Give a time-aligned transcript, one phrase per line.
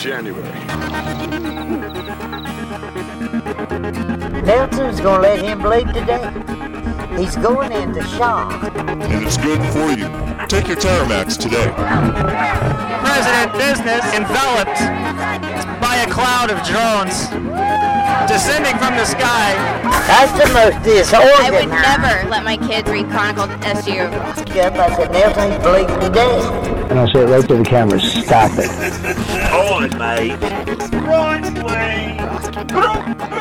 [0.00, 0.48] January.
[4.42, 6.32] Nelson's gonna let him bleed today.
[7.18, 8.74] He's going into shock.
[8.78, 10.08] And it's good for you.
[10.46, 11.68] Take your Terramax today.
[13.04, 14.80] President business enveloped
[15.82, 17.28] by a cloud of drones
[18.26, 19.54] descending from the sky.
[20.06, 23.92] That's the most I would never let my kids read Chronicle SU.
[23.92, 26.40] Yep, I said Nelson, he's bleeding today.
[26.90, 28.70] And I said right to the camera, stop it.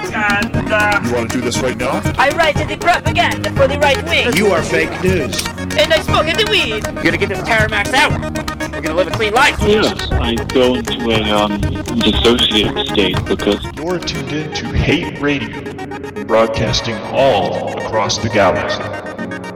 [0.09, 2.01] You want to do this right now?
[2.17, 5.45] I write the propaganda for the right wing, You are fake news.
[5.45, 6.83] and I smoke the weed.
[6.95, 8.71] You're gonna get this Terramax out.
[8.71, 9.55] We're gonna live a clean life.
[9.61, 16.23] Yes, I go into a um, dissociative state because You're tuned in to Hate Radio,
[16.25, 18.81] broadcasting all across the galaxy.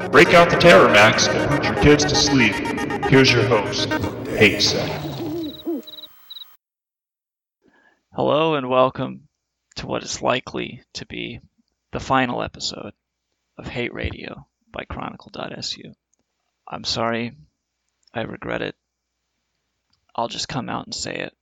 [0.10, 2.54] Break out the Terror Max and put your kids to sleep.
[3.06, 5.02] Here's your host, Hatesec.
[8.12, 9.28] Hello and welcome
[9.76, 11.42] to what is likely to be
[11.92, 12.94] the final episode
[13.58, 15.94] of Hate Radio by Chronicle.su.
[16.68, 17.36] I'm sorry,
[18.14, 18.76] I regret it.
[20.16, 21.36] I'll just come out and say it.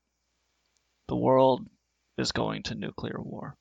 [1.08, 1.66] The world
[2.18, 3.58] is going to nuclear war.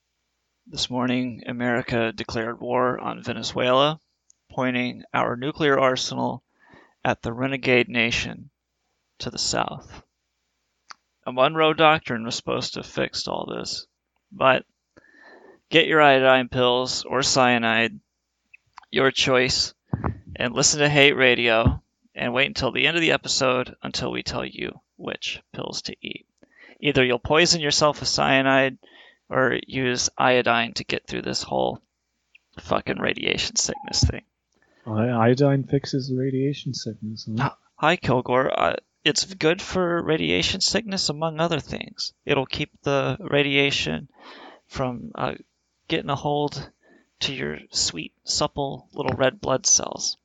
[0.66, 4.00] This morning, America declared war on Venezuela,
[4.50, 6.44] pointing our nuclear arsenal
[7.04, 8.50] at the renegade nation
[9.18, 10.02] to the south.
[11.26, 13.86] A Monroe Doctrine was supposed to have fixed all this,
[14.32, 14.64] but
[15.68, 17.98] get your iodine pills or cyanide,
[18.90, 19.74] your choice,
[20.36, 21.82] and listen to Hate Radio
[22.14, 25.96] and wait until the end of the episode until we tell you which pills to
[26.02, 26.26] eat.
[26.80, 28.78] Either you'll poison yourself with cyanide
[29.28, 31.80] or use iodine to get through this whole
[32.58, 34.22] fucking radiation sickness thing.
[34.86, 37.28] Iodine fixes radiation sickness.
[37.38, 37.52] Huh?
[37.76, 38.50] Hi, Kilgoar.
[38.54, 42.12] Uh, it's good for radiation sickness, among other things.
[42.24, 44.08] It'll keep the radiation
[44.66, 45.34] from uh,
[45.88, 46.70] getting a hold
[47.20, 50.16] to your sweet, supple little red blood cells.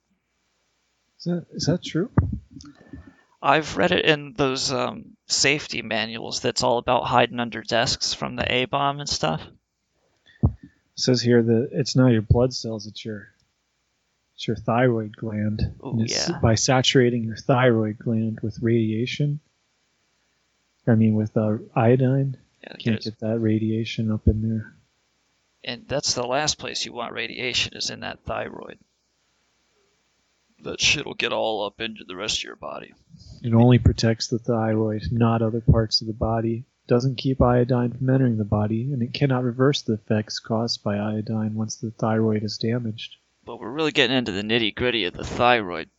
[1.19, 2.11] Is that is that true?
[3.41, 8.35] I've read it in those um, safety manuals that's all about hiding under desks from
[8.35, 9.41] the A bomb and stuff.
[10.43, 10.51] It
[10.95, 13.29] says here that it's not your blood cells; it's your
[14.35, 15.61] it's your thyroid gland.
[15.83, 16.39] Ooh, yeah.
[16.41, 19.39] by saturating your thyroid gland with radiation.
[20.87, 24.75] I mean, with uh, iodine, Yeah, you can't get that radiation up in there.
[25.63, 28.77] and that's the last place you want radiation is in that thyroid.
[30.63, 32.93] That shit'll get all up into the rest of your body.
[33.43, 36.65] It only protects the thyroid, not other parts of the body.
[36.87, 40.97] Doesn't keep iodine from entering the body, and it cannot reverse the effects caused by
[40.97, 43.15] iodine once the thyroid is damaged.
[43.45, 45.89] But we're really getting into the nitty gritty of the thyroid.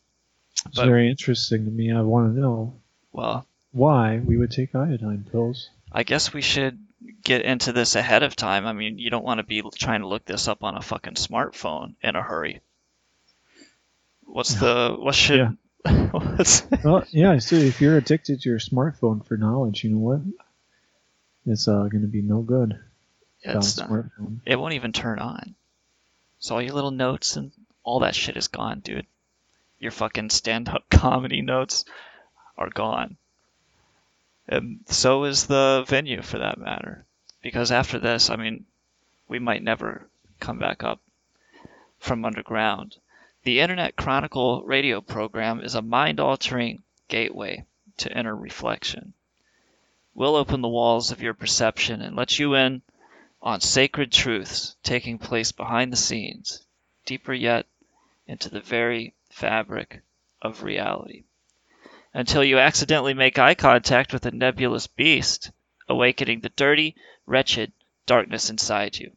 [0.66, 1.92] It's But- very interesting to me.
[1.92, 2.74] I want to know
[3.12, 5.70] Well, why we would take iodine pills.
[5.92, 6.78] I guess we should
[7.22, 8.66] get into this ahead of time.
[8.66, 11.14] I mean, you don't want to be trying to look this up on a fucking
[11.14, 12.60] smartphone in a hurry.
[14.24, 15.56] What's the what should
[16.10, 17.38] what's Well, yeah.
[17.38, 20.20] So if you're addicted to your smartphone for knowledge, you know what?
[21.46, 22.76] It's uh, going to be no good.
[23.44, 24.40] without it's not, smartphone.
[24.44, 25.54] it won't even turn on.
[26.38, 27.52] So all your little notes and
[27.82, 29.06] all that shit is gone, dude.
[29.78, 31.84] Your fucking stand-up comedy notes
[32.58, 33.16] are gone.
[34.48, 37.04] And so is the venue for that matter.
[37.42, 38.64] Because after this, I mean,
[39.28, 40.08] we might never
[40.40, 41.00] come back up
[41.98, 42.96] from underground.
[43.42, 47.64] The Internet Chronicle radio program is a mind altering gateway
[47.98, 49.14] to inner reflection.
[50.14, 52.82] We'll open the walls of your perception and let you in
[53.46, 56.66] on sacred truths taking place behind the scenes,
[57.04, 57.64] deeper yet
[58.26, 60.02] into the very fabric
[60.42, 61.22] of reality.
[62.12, 65.52] Until you accidentally make eye contact with a nebulous beast,
[65.88, 67.70] awakening the dirty, wretched
[68.04, 69.12] darkness inside you.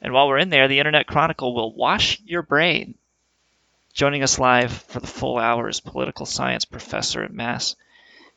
[0.00, 2.94] And while we're in there, the Internet Chronicle will wash your brain.
[3.92, 7.76] Joining us live for the full hour is political science professor at mass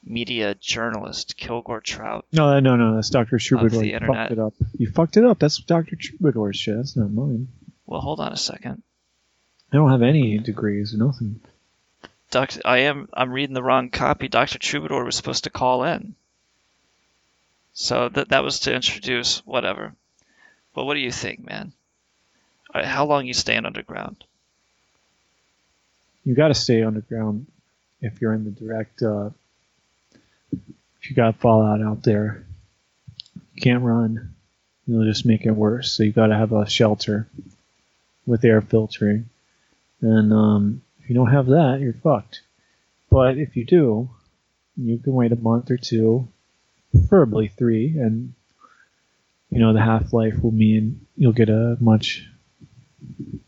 [0.05, 2.25] media journalist Kilgore Trout.
[2.31, 2.95] No, no, no.
[2.95, 3.39] That's Dr.
[3.39, 3.83] Troubadour.
[3.83, 4.53] You fucked it up.
[4.77, 5.39] You fucked it up.
[5.39, 5.95] That's Dr.
[5.95, 6.77] Troubadour's shit.
[6.77, 7.47] That's not mine.
[7.85, 8.83] Well, hold on a second.
[9.71, 10.93] I don't have any degrees.
[10.93, 11.41] Or nothing.
[12.31, 13.09] Doctor, I am.
[13.13, 14.27] I'm reading the wrong copy.
[14.27, 16.15] Doctor Troubadour was supposed to call in.
[17.73, 19.93] So that that was to introduce whatever.
[20.73, 21.73] But what do you think, man?
[22.73, 24.23] Right, How long you staying underground?
[26.23, 27.47] You got to stay underground
[28.01, 29.01] if you're in the direct.
[29.01, 29.29] Uh,
[31.09, 32.45] you got fallout out there,
[33.53, 34.35] you can't run.
[34.87, 35.91] You'll just make it worse.
[35.91, 37.27] So you got to have a shelter
[38.25, 39.29] with air filtering,
[40.01, 42.41] and um, if you don't have that, you're fucked.
[43.09, 44.09] But if you do,
[44.77, 46.27] you can wait a month or two,
[46.91, 48.33] preferably three, and
[49.49, 52.27] you know the half life will mean you'll get a much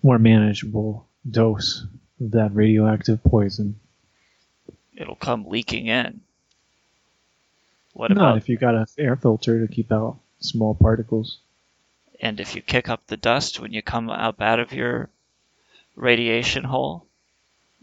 [0.03, 1.85] more manageable dose
[2.21, 3.79] of that radioactive poison.
[4.95, 6.21] It'll come leaking in.
[7.97, 11.39] What Not about if you got an air filter to keep out small particles.
[12.21, 15.09] and if you kick up the dust when you come up out of your
[15.95, 17.07] radiation hole?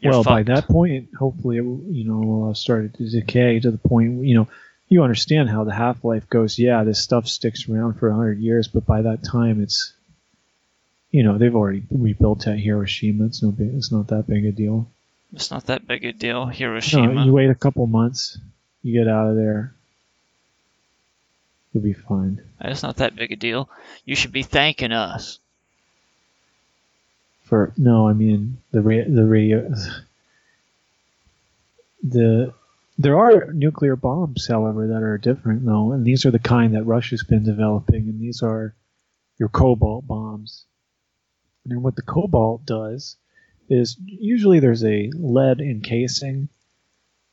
[0.05, 3.73] Well, by that point, hopefully, it will, you know, uh, have started to decay to
[3.73, 4.49] the point, where, you know,
[4.89, 6.61] you understand how the half life goes.
[6.61, 9.95] Yeah, this stuff sticks around for 100 years, but by that time, it's,
[11.11, 13.25] you know, they've already rebuilt at Hiroshima.
[13.25, 14.89] It's, no big, it's not that big a deal.
[15.33, 16.47] It's not that big a deal.
[16.47, 17.25] No, Hiroshima.
[17.25, 18.39] you wait a couple months,
[18.83, 19.75] you get out of there,
[21.75, 22.41] you'll be fine.
[22.61, 23.69] It's not that big a deal.
[24.05, 25.41] You should be thanking us.
[27.43, 29.71] For no, I mean the ra- the radio.
[32.07, 32.53] The
[32.99, 36.85] there are nuclear bombs, however, that are different though, and these are the kind that
[36.85, 38.75] Russia's been developing, and these are
[39.39, 40.67] your cobalt bombs.
[41.65, 43.17] And what the cobalt does
[43.71, 46.51] is usually there's a lead encasing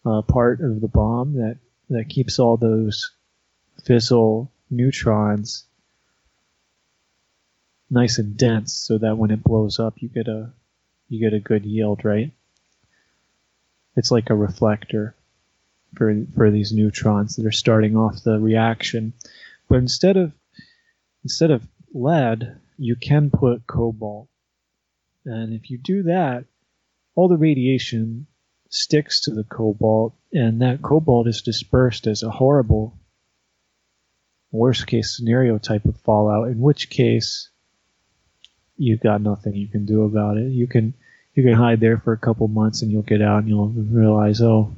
[0.05, 1.57] uh, part of the bomb that
[1.89, 3.11] that keeps all those
[3.85, 5.65] fissile neutrons
[7.89, 10.51] nice and dense so that when it blows up you get a
[11.11, 12.31] you get a good yield, right?
[13.97, 15.13] It's like a reflector
[15.95, 19.11] for for these neutrons that are starting off the reaction.
[19.67, 20.31] But instead of
[21.23, 24.29] instead of lead, you can put cobalt.
[25.25, 26.45] And if you do that,
[27.13, 28.25] all the radiation
[28.69, 32.97] sticks to the cobalt and that cobalt is dispersed as a horrible
[34.51, 37.49] worst case scenario type of fallout, in which case
[38.77, 40.49] you've got nothing you can do about it.
[40.49, 40.93] You can
[41.33, 44.41] you can hide there for a couple months and you'll get out and you'll realize,
[44.41, 44.73] oh,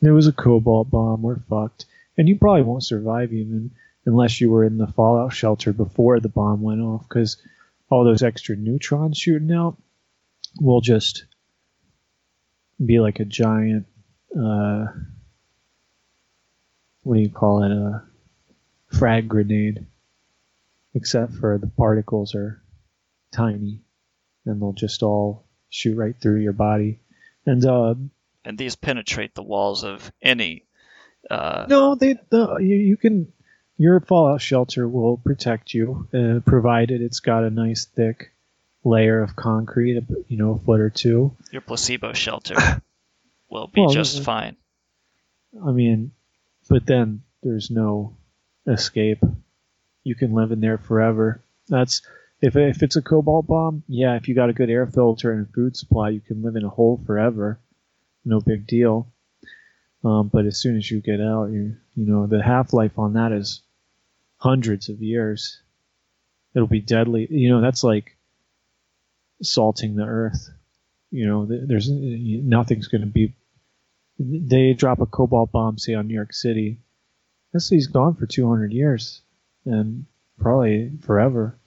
[0.00, 1.84] there was a cobalt bomb, we're fucked.
[2.18, 3.70] And you probably won't survive even
[4.04, 7.36] unless you were in the fallout shelter before the bomb went off, because
[7.88, 9.76] all those extra neutrons shooting out
[10.60, 11.24] will just
[12.84, 13.86] be like a giant
[14.36, 14.86] uh,
[17.02, 17.70] what do you call it?
[17.70, 18.02] A
[18.92, 19.86] frag grenade.
[20.94, 22.62] Except for the particles are
[23.32, 23.80] tiny
[24.44, 27.00] and they'll just all shoot right through your body.
[27.46, 27.94] And uh,
[28.44, 30.66] And these penetrate the walls of any.
[31.30, 33.32] Uh, no, they the, you, you can
[33.76, 38.32] your fallout shelter will protect you, uh, provided it's got a nice thick
[38.84, 41.36] layer of concrete, you know, a foot or two.
[41.50, 42.56] Your placebo shelter
[43.48, 44.56] will be Well, just uh, fine.
[45.64, 46.12] I mean,
[46.68, 48.16] but then there's no
[48.66, 49.22] escape.
[50.04, 51.42] You can live in there forever.
[51.68, 52.02] That's
[52.40, 54.16] if if it's a cobalt bomb, yeah.
[54.16, 56.68] If you got a good air filter and food supply, you can live in a
[56.68, 57.60] hole forever.
[58.24, 59.08] No big deal.
[60.04, 63.14] Um, but as soon as you get out, you you know the half life on
[63.14, 63.62] that is
[64.38, 65.60] hundreds of years.
[66.54, 67.28] It'll be deadly.
[67.30, 68.16] You know that's like
[69.42, 70.50] salting the earth.
[71.12, 73.34] You know there's nothing's going to be.
[74.18, 76.80] They drop a cobalt bomb, say on New York City.
[77.52, 79.20] This city's gone for 200 years,
[79.64, 80.06] and
[80.38, 81.58] probably forever.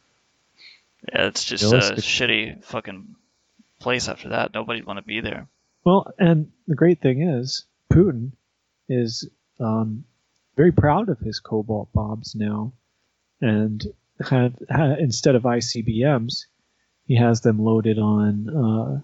[1.07, 3.15] Yeah, it's just a shitty fucking
[3.79, 4.53] place after that.
[4.53, 5.47] Nobody'd want to be there.
[5.83, 8.31] Well, and the great thing is, Putin
[8.89, 10.05] is um,
[10.55, 12.73] very proud of his cobalt bombs now,
[13.39, 13.85] and
[14.19, 16.45] have, ha, instead of ICBMs,
[17.05, 19.01] he has them loaded on uh,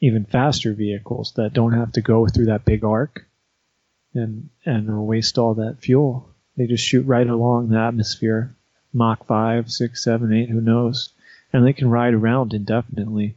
[0.00, 3.27] even faster vehicles that don't have to go through that big arc
[4.14, 6.30] and and waste all that fuel.
[6.56, 8.56] They just shoot right along the atmosphere,
[8.92, 11.10] Mach 5, 6, 7, 8, who knows,
[11.52, 13.36] and they can ride around indefinitely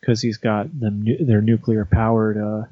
[0.00, 2.64] because he's got them their nuclear powered uh,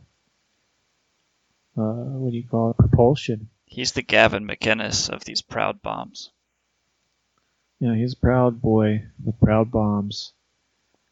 [1.76, 3.48] uh, what do you call it propulsion.
[3.64, 6.30] He's the Gavin McInnes of these proud bombs.
[7.78, 10.32] Yeah, he's a proud boy with proud bombs.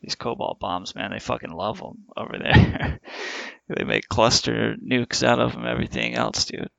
[0.01, 3.01] These cobalt bombs, man, they fucking love them over there.
[3.69, 6.71] they make cluster nukes out of them, everything else, dude.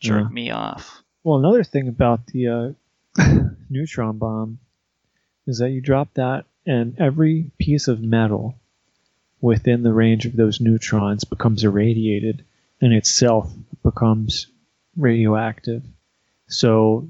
[0.00, 0.28] Jerk Yeah.
[0.28, 1.02] me off.
[1.22, 2.48] Well, another thing about the
[3.18, 3.22] uh,
[3.70, 4.58] neutron bomb
[5.46, 8.56] is that you drop that, and every piece of metal
[9.40, 12.44] within the range of those neutrons becomes irradiated,
[12.80, 13.50] and itself
[13.82, 14.46] becomes
[14.96, 15.82] radioactive.
[16.48, 17.08] So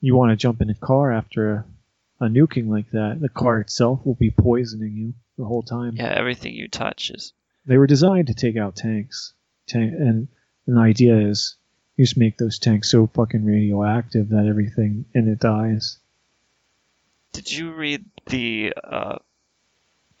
[0.00, 1.64] you want to jump in a car after
[2.22, 5.96] a, nuking like that, the car itself will be poisoning you the whole time.
[5.96, 7.32] Yeah, everything you touch is.
[7.66, 9.34] They were designed to take out tanks,
[9.66, 10.28] tank, and,
[10.66, 11.56] and the idea is
[11.96, 15.98] you just make those tanks so fucking radioactive that everything in it dies.
[17.32, 18.74] Did you read the?
[18.82, 19.18] Uh,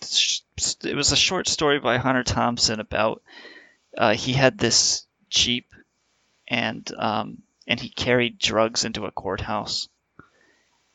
[0.00, 3.22] it was a short story by Hunter Thompson about.
[3.96, 5.74] Uh, he had this jeep,
[6.48, 9.88] and um, and he carried drugs into a courthouse,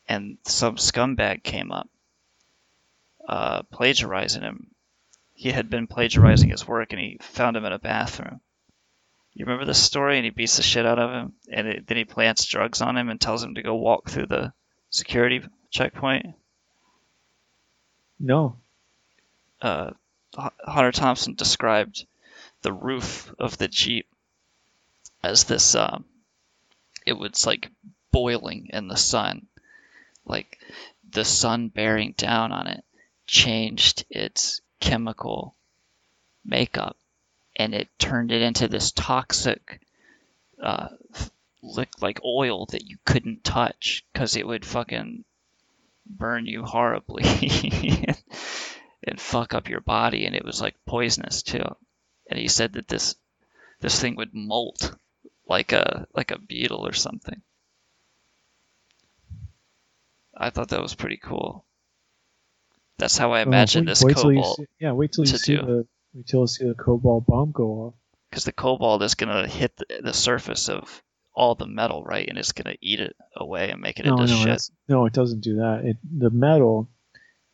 [0.08, 1.88] and some scumbag came up,
[3.28, 4.68] uh, plagiarizing him.
[5.34, 8.40] He had been plagiarizing his work, and he found him in a bathroom.
[9.34, 10.16] You remember this story?
[10.16, 12.96] And he beats the shit out of him, and it, then he plants drugs on
[12.96, 14.52] him and tells him to go walk through the
[14.90, 16.26] security checkpoint.
[18.18, 18.56] No.
[19.62, 19.90] Uh,
[20.34, 22.06] Hunter Thompson described
[22.62, 24.08] the roof of the Jeep
[25.22, 26.04] as this, um,
[27.06, 27.70] it was like
[28.10, 29.46] boiling in the sun.
[30.28, 30.58] Like
[31.10, 32.84] the sun bearing down on it
[33.26, 35.56] changed its chemical
[36.44, 36.96] makeup
[37.56, 39.80] and it turned it into this toxic
[40.62, 40.88] uh,
[41.62, 45.24] lick like oil that you couldn't touch because it would fucking
[46.06, 47.24] burn you horribly
[49.04, 51.64] and fuck up your body and it was like poisonous too.
[52.30, 53.16] And he said that this
[53.80, 54.94] this thing would molt
[55.46, 57.42] like a like a beetle or something
[60.38, 61.64] i thought that was pretty cool
[62.98, 65.62] that's how i Well, imagine this wait cobalt see- yeah, wait till you see do.
[65.62, 67.94] the wait till you see the cobalt bomb go off.
[68.30, 71.02] because the cobalt is going to hit the, the surface of
[71.34, 72.26] all the metal, right?
[72.28, 74.62] And it's going to eat it away and make it No, no, into shit.
[74.88, 75.82] no, it doesn't do that.
[75.84, 76.88] It the metal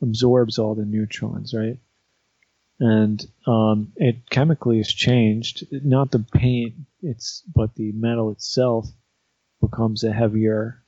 [0.01, 1.79] absorbs all the neutrons, right?
[2.81, 5.67] And um, it chemically is changed.
[5.71, 8.87] Not the paint, it's but the metal itself
[9.61, 10.83] becomes a heavier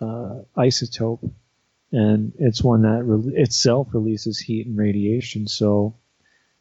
[0.00, 1.30] uh, isotope,
[1.92, 5.48] and it's one that re- itself releases heat and radiation.
[5.48, 5.94] So,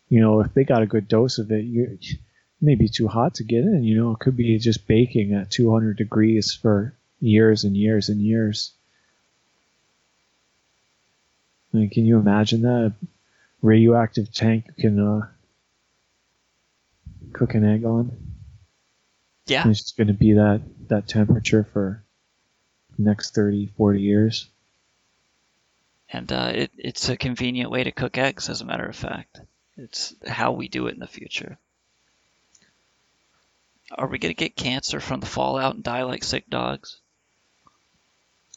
[0.10, 3.08] you know, if they got a good dose of it, you it may be too
[3.08, 3.84] hot to get in.
[3.84, 8.20] You know, it could be just baking at 200 degrees for years and years and
[8.20, 8.74] years.
[11.74, 12.94] I mean, can you imagine that?
[12.94, 12.94] A
[13.62, 15.28] radioactive tank you can uh,
[17.34, 18.18] cook an egg on.
[19.46, 19.62] Yeah.
[19.62, 22.04] And it's just going to be that, that temperature for
[22.98, 24.48] next 30, 40 years.
[26.10, 29.42] And uh, it, it's a convenient way to cook eggs, as a matter of fact.
[29.76, 31.58] It's how we do it in the future.
[33.92, 36.98] Are we going to get cancer from the fallout and die like sick dogs?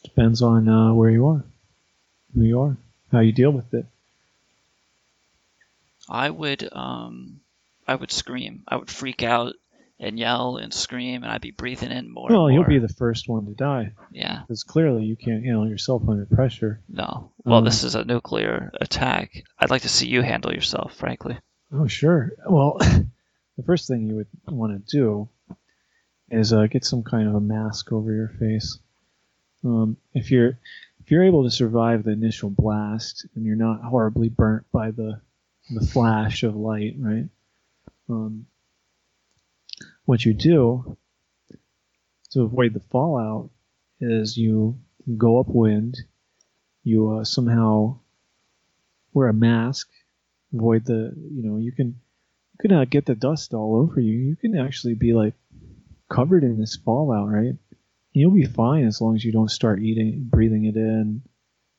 [0.03, 1.43] Depends on uh, where you are,
[2.33, 2.77] who you are,
[3.11, 3.85] how you deal with it.
[6.09, 7.41] I would, um,
[7.87, 8.63] I would scream.
[8.67, 9.55] I would freak out
[10.01, 12.27] and yell and scream, and I'd be breathing in more.
[12.29, 13.93] well, and you'll be the first one to die.
[14.11, 14.41] Yeah.
[14.41, 16.81] Because clearly you can't handle yourself under pressure.
[16.89, 17.31] No.
[17.45, 19.43] Well, Um, this is a nuclear attack.
[19.59, 21.37] I'd like to see you handle yourself, frankly.
[21.71, 22.31] Oh, sure.
[22.49, 22.77] Well,
[23.57, 25.29] the first thing you would want to do
[26.29, 28.79] is uh, get some kind of a mask over your face.
[29.63, 30.57] Um, if you're
[31.03, 35.21] if you're able to survive the initial blast and you're not horribly burnt by the
[35.69, 37.29] the flash of light, right?
[38.09, 38.47] Um,
[40.05, 40.97] what you do
[42.31, 43.49] to avoid the fallout
[43.99, 44.79] is you
[45.17, 45.97] go upwind,
[46.83, 47.99] you uh, somehow
[49.13, 49.89] wear a mask,
[50.53, 54.17] avoid the you know you can you can uh, get the dust all over you.
[54.17, 55.33] You can actually be like
[56.09, 57.55] covered in this fallout, right?
[58.13, 61.21] You'll be fine as long as you don't start eating, breathing it in,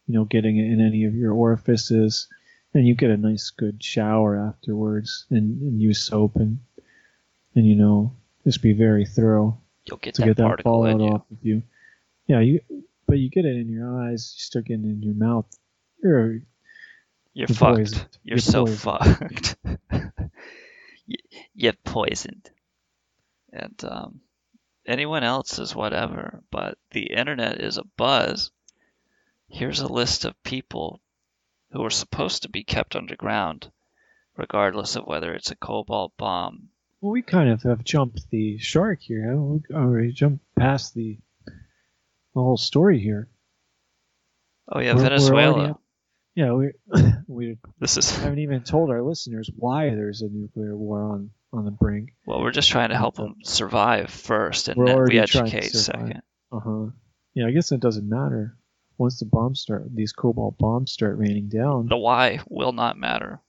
[0.07, 2.29] you know, getting it in any of your orifices,
[2.73, 6.61] and you get a nice good shower afterwards, and, and use soap and
[7.55, 11.23] and you know just be very thorough You'll get to that get that fallout off
[11.31, 11.63] of you.
[12.27, 12.61] Yeah, you
[13.07, 15.47] but you get it in your eyes, you start getting it in your mouth.
[16.03, 16.39] You're
[17.35, 17.77] You're fucked.
[17.79, 18.19] poisoned.
[18.23, 18.81] You're, You're so poisoned.
[18.81, 19.57] fucked.
[21.07, 21.19] You-
[21.55, 22.49] You're poisoned.
[23.53, 24.21] And um,
[24.87, 28.51] anyone else is whatever, but the internet is a buzz.
[29.49, 31.01] Here's a list of people
[31.73, 33.71] who are supposed to be kept underground,
[34.37, 36.69] regardless of whether it's a cobalt bomb.
[37.03, 39.37] Well, we kind of have jumped the shark here.
[39.37, 41.53] We already jumped past the, the
[42.41, 43.29] whole story here.
[44.71, 45.79] Oh yeah, We're- we're Venezuela.
[46.37, 46.71] yeah, we
[47.27, 51.65] we This is haven't even told our listeners why there's a nuclear war on on
[51.67, 52.11] the brink.
[52.25, 55.51] well, we're just trying to help them survive first, and We're then we already trying
[55.51, 56.07] to educate survive.
[56.07, 56.23] second.
[56.53, 56.87] Uh huh.
[57.35, 58.57] Yeah, I guess it doesn't matter.
[58.97, 63.41] Once the bombs start, these cobalt bombs start raining down, The why will not matter.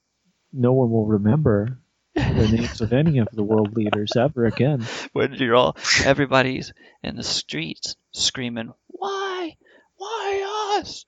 [0.52, 1.80] no one will remember
[2.16, 4.86] the names of any of the world leaders ever again.
[5.14, 9.58] when you're all everybody's in the streets screaming, "Why?
[9.96, 11.06] Why us?"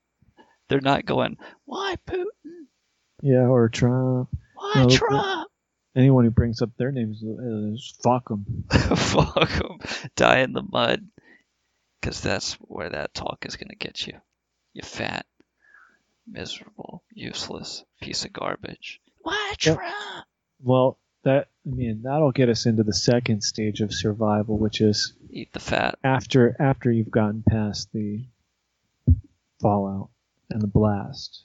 [0.68, 2.26] They're not going, "Why Putin?
[3.22, 4.30] Yeah, or Trump.
[4.56, 5.50] Why No, Trump?"
[5.96, 8.66] Anyone who brings up their names uh, is fuck them.
[8.70, 9.80] Fuck 'em.
[10.16, 11.08] Die in the mud.
[12.02, 14.20] Because that's where that talk is going to get you.
[14.74, 15.26] You fat,
[16.28, 19.00] miserable, useless piece of garbage.
[19.22, 19.80] Why Yep.
[20.62, 25.14] Well, that I mean that'll get us into the second stage of survival, which is
[25.30, 25.98] Eat the fat.
[26.04, 28.26] after after you've gotten past the
[29.62, 30.10] fallout
[30.50, 31.44] and the blast.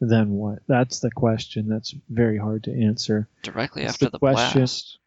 [0.00, 0.60] Then what?
[0.66, 1.68] That's the question.
[1.68, 3.28] That's very hard to answer.
[3.42, 4.60] Directly That's after the the, question.
[4.62, 4.98] blast.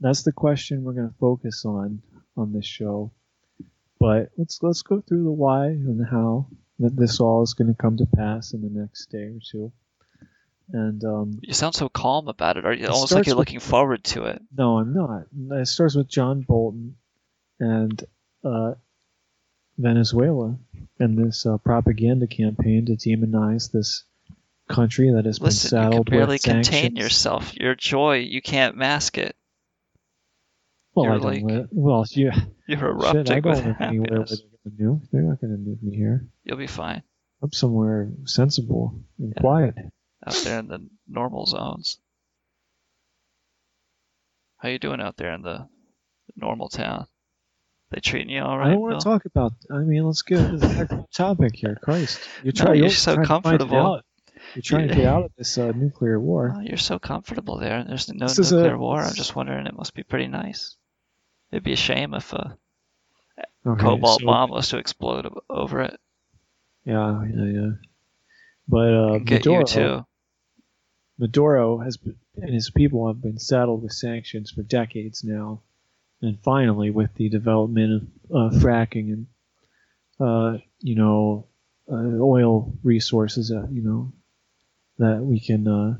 [0.00, 2.02] That's the question we're going to focus on
[2.36, 3.12] on this show.
[4.00, 6.48] But let's let's go through the why and the how
[6.80, 9.70] that this all is going to come to pass in the next day or two.
[10.72, 12.64] And um, You sound so calm about it.
[12.64, 14.40] Are you almost like you're with- looking forward to it?
[14.56, 15.26] No, I'm not.
[15.60, 16.96] It starts with John Bolton
[17.60, 18.02] and
[18.44, 18.74] uh,
[19.78, 20.56] Venezuela
[20.98, 24.04] and this uh, propaganda campaign to demonize this
[24.68, 26.98] country that has Listen, been you can barely contain sanctions.
[26.98, 27.54] yourself.
[27.56, 29.36] Your joy, you can't mask it.
[30.94, 32.30] Well, You're I don't like- Well, you.
[32.66, 34.42] You're Shit, erupting I don't with anywhere where happiness.
[34.64, 35.10] they're going to nuke.
[35.10, 36.26] They're not going to nuke me here.
[36.44, 37.02] You'll be fine
[37.42, 39.40] I'm somewhere sensible and Yeah.
[39.40, 39.74] quiet.
[40.26, 41.98] Out there in the normal zones.
[44.58, 45.66] How you doing out there in the
[46.36, 47.06] normal town?
[47.90, 48.68] They treating you all right?
[48.68, 48.98] I don't want Bill?
[49.00, 49.52] to talk about.
[49.70, 51.76] I mean, let's get to the topic here.
[51.82, 54.00] Christ, you're, No, you're you're so trying to find it comfortable.
[54.54, 56.54] You're trying to get out of this uh, nuclear war.
[56.56, 57.84] Oh, you're so comfortable there.
[57.84, 59.00] There's no This is a- nuclear war.
[59.02, 59.66] I'm just wondering.
[59.66, 60.76] It must be pretty nice.
[61.50, 62.56] It'd be a shame if a
[63.66, 65.98] Okay, cobalt so- bomb was to explode over it.
[66.84, 67.70] Yeah, yeah, yeah.
[68.68, 70.06] But uh, Get Maduro, you too.
[71.22, 75.60] Maduro has been, and his people have been saddled with sanctions for decades now,
[76.20, 79.26] and finally, with the development of uh, fracking and
[80.18, 81.46] uh, you know
[81.88, 84.12] uh, oil resources, that you know
[84.98, 85.96] that we can uh,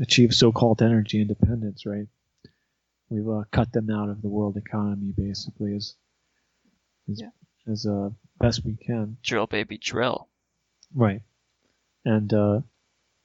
[0.00, 2.06] achieve so-called energy independence, right?
[3.08, 5.96] We've uh, cut them out of the world economy basically as
[7.10, 7.30] as, Yeah.
[7.72, 10.28] as uh, best we can, Drill, baby, drill.
[10.94, 11.22] right?
[12.04, 12.60] And uh,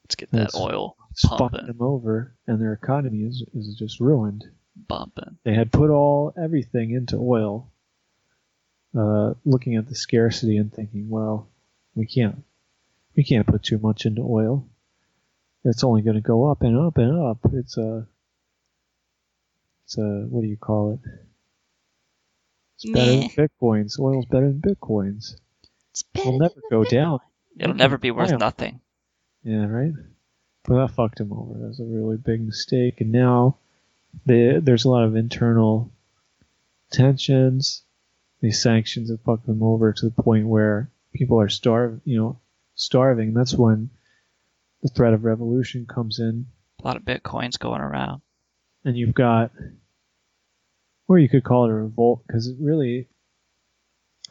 [0.08, 4.46] Let's get that oil pumping, them over, and their economy is is just ruined.
[4.88, 5.38] bumping.
[5.44, 7.70] They had put all everything into oil,
[8.98, 11.50] uh, looking at the scarcity and thinking, well,
[11.94, 12.42] we can't
[13.18, 14.70] we can't put too much into oil.
[15.66, 17.40] It's only going to go up and up and up.
[17.52, 18.08] It's a
[19.84, 21.10] it's a what do you call it?
[22.76, 24.00] It's better than bitcoins.
[24.00, 25.36] Oil's better than bitcoins.
[25.92, 27.20] It's better It'll never go down.
[27.60, 28.80] It'll never be worth nothing.
[29.48, 29.94] Yeah, right.
[30.66, 31.54] But that fucked him over.
[31.58, 33.00] That was a really big mistake.
[33.00, 33.58] And now
[34.26, 35.90] they, there's a lot of internal
[36.92, 37.84] tensions.
[38.42, 42.02] These sanctions have fucked them over to the point where people are starving.
[42.04, 42.40] You know,
[42.76, 43.34] starving.
[43.34, 43.90] That's when
[44.84, 46.48] the threat of revolution comes in,
[46.84, 48.22] A lot of bitcoins going around.
[48.84, 49.52] and you've got,
[51.08, 53.08] or you could call it a revolt, because it really,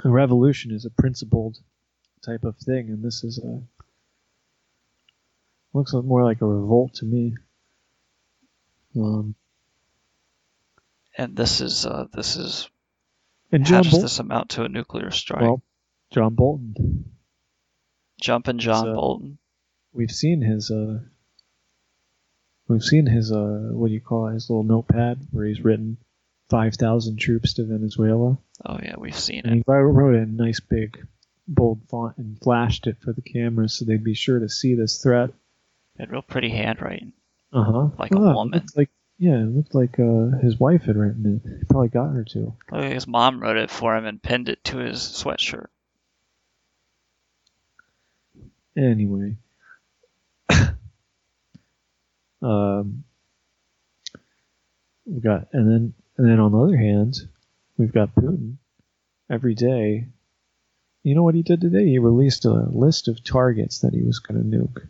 [0.04, 1.58] a revolution is a principled
[2.24, 3.62] type of thing, and this is a
[5.76, 7.34] looks more like a revolt to me.
[8.96, 9.34] Um,
[11.18, 12.68] And this is uh, this is
[13.52, 15.40] and how does Bolton, this amount to a nuclear strike?
[15.42, 15.62] well,
[16.12, 17.04] John Bolton,
[18.20, 19.38] Jumping John uh, Bolton.
[19.92, 20.98] we've seen his uh,
[22.68, 24.34] we've seen his uh, what do you call it?
[24.34, 25.96] His little notepad where he's written
[26.50, 29.56] five thousand troops to Venezuela, Oh yeah, we've seen and it.
[29.58, 30.98] he wrote wrote it in nice big
[31.48, 35.00] bold font and flashed it for the cameras so they'd be sure to see this
[35.02, 35.30] threat.
[35.98, 37.12] Had real pretty handwriting.
[37.52, 37.88] Uh huh.
[37.98, 38.66] Like a woman.
[38.76, 41.48] Like yeah, it looked like uh, his wife had written it.
[41.48, 42.54] He probably got her to.
[42.70, 45.68] Like his mom wrote it for him and pinned it to his sweatshirt.
[48.76, 49.36] Anyway.
[52.42, 53.04] um
[55.06, 57.16] we got and then and then on the other hand,
[57.78, 58.56] we've got Putin
[59.30, 60.08] every day.
[61.02, 61.86] You know what he did today?
[61.86, 64.86] He released a list of targets that he was gonna nuke.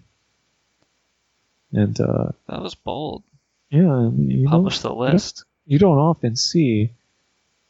[1.76, 3.22] And uh That was bold.
[3.70, 5.44] yeah, you don't, Publish the list.
[5.66, 6.92] you don't often see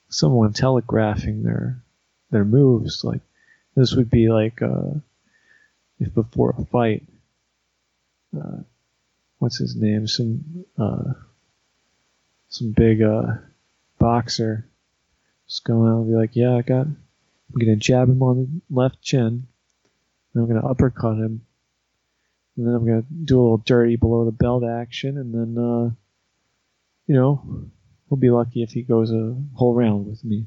[0.08, 1.82] someone telegraphing their
[2.30, 3.20] their moves like
[3.74, 4.90] this would be like uh,
[5.98, 7.02] if before a fight
[8.36, 8.58] uh,
[9.38, 11.12] what's his name some uh,
[12.48, 13.34] some big uh,
[13.98, 14.66] boxer
[15.48, 18.74] just going out and be like yeah I got I'm gonna jab him on the
[18.74, 19.46] left chin
[20.34, 21.45] and I'm gonna uppercut him
[22.56, 25.90] and then I'm gonna do a little dirty below the belt action and then uh,
[27.06, 27.70] you know,
[28.08, 30.46] he'll be lucky if he goes a whole round with me.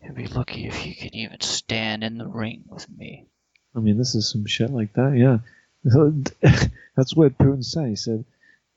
[0.00, 3.26] He'll be lucky if he can even stand in the ring with me.
[3.74, 5.16] I mean, this is some shit like that.
[5.16, 5.38] Yeah,
[6.96, 7.88] that's what Putin said.
[7.88, 8.24] He said,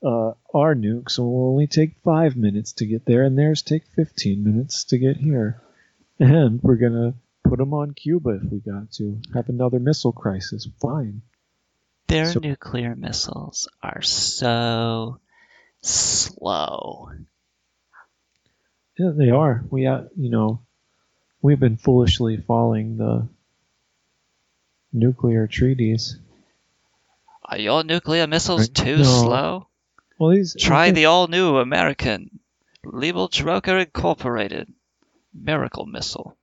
[0.02, 4.44] uh, "Our nukes will only take five minutes to get there, and theirs take 15
[4.44, 5.60] minutes to get here,
[6.18, 9.20] and we're gonna put them on Cuba if we got to.
[9.34, 10.66] Have another missile crisis.
[10.80, 11.22] Fine."
[12.08, 15.20] Their So- nuclear missiles are so
[15.80, 17.10] slow.
[18.98, 19.64] Yeah, they are.
[19.70, 20.60] We, uh, you know,
[21.42, 23.26] we've been foolishly following the
[24.92, 26.18] nuclear treaties.
[27.44, 28.74] Are your nuclear missiles Right.
[28.74, 29.02] too No.
[29.04, 29.66] slow?
[30.18, 32.38] Well, these Try the all new American
[32.84, 34.72] Liebel Drucker Incorporated
[35.32, 36.36] Miracle Missile.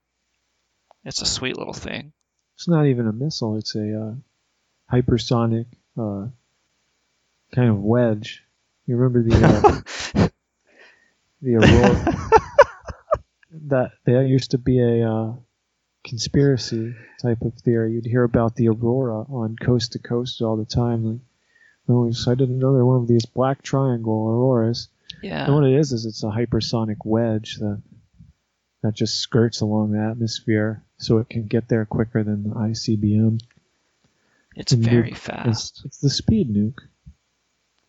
[1.04, 2.14] It's a sweet little thing.
[2.56, 3.58] It's not even a missile.
[3.58, 4.14] It's a uh,
[4.96, 5.66] hypersonic
[5.98, 6.28] uh,
[7.54, 8.44] kind of wedge.
[8.86, 9.82] You remember the
[10.16, 10.28] uh,
[11.42, 12.32] the Aurora?
[13.68, 15.34] that that used to be a uh,
[16.04, 17.94] conspiracy type of theory.
[17.94, 21.06] You'd hear about the Aurora on Coast to Coast all the time.
[21.06, 21.20] Like,
[21.90, 24.88] oh, we sighted another one of these black triangle auroras.
[25.22, 25.46] Yeah.
[25.46, 27.82] And what it is is it's a hypersonic wedge that
[28.84, 33.42] that just skirts along the atmosphere, so it can get there quicker than the ICBM.
[34.56, 35.48] It's very fast.
[35.48, 36.80] It's, it's the speed nuke.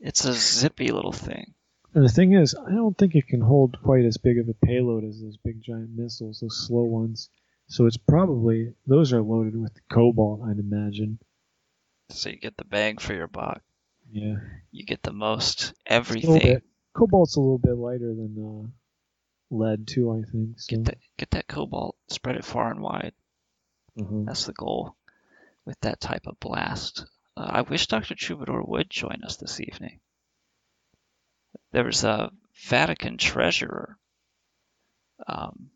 [0.00, 1.54] It's a zippy little thing.
[1.94, 4.54] And the thing is, I don't think it can hold quite as big of a
[4.54, 7.28] payload as those big giant missiles, those slow ones.
[7.66, 11.18] So it's probably those are loaded with cobalt, I'd imagine.
[12.10, 13.62] So you get the bang for your buck.
[14.10, 14.36] Yeah.
[14.70, 16.40] You get the most A everything.
[16.40, 16.62] bit.
[16.94, 18.68] Cobalt's a little bit lighter than uh,
[19.52, 20.60] lead too, I think.
[20.60, 20.76] So.
[20.76, 23.14] Get that get that cobalt, spread it far and wide.
[23.98, 24.26] Mhm.
[24.26, 24.96] That's the goal
[25.64, 27.04] with that type of blast.
[27.36, 28.14] Uh, I wish Dr.
[28.14, 30.00] Troubadour would join us this evening.
[31.72, 32.30] There was a
[32.68, 33.98] Vatican treasurer.
[35.26, 35.70] Um,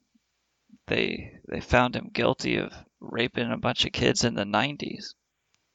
[0.87, 5.15] they they found him guilty of raping a bunch of kids in the 90s.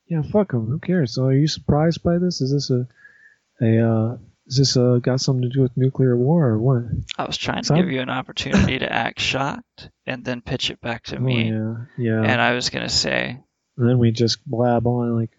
[0.08, 0.66] Yeah, fuck him.
[0.66, 1.14] Who cares?
[1.16, 2.42] So are you surprised by this?
[2.42, 2.88] Is this a
[3.62, 4.18] a uh,
[4.52, 6.84] is this uh, got something to do with nuclear war or what?
[7.18, 10.82] I was trying to give you an opportunity to act shocked and then pitch it
[10.82, 11.50] back to Oh, me.
[11.50, 12.22] yeah, yeah.
[12.22, 13.40] And I was gonna say,
[13.78, 15.30] And then we just blab on like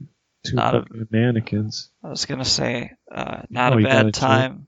[0.44, 1.90] two a- mannequins.
[2.02, 4.66] I was gonna say, uh, not Oh, a bad time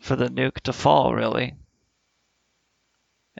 [0.00, 1.54] for the nuke to fall, really.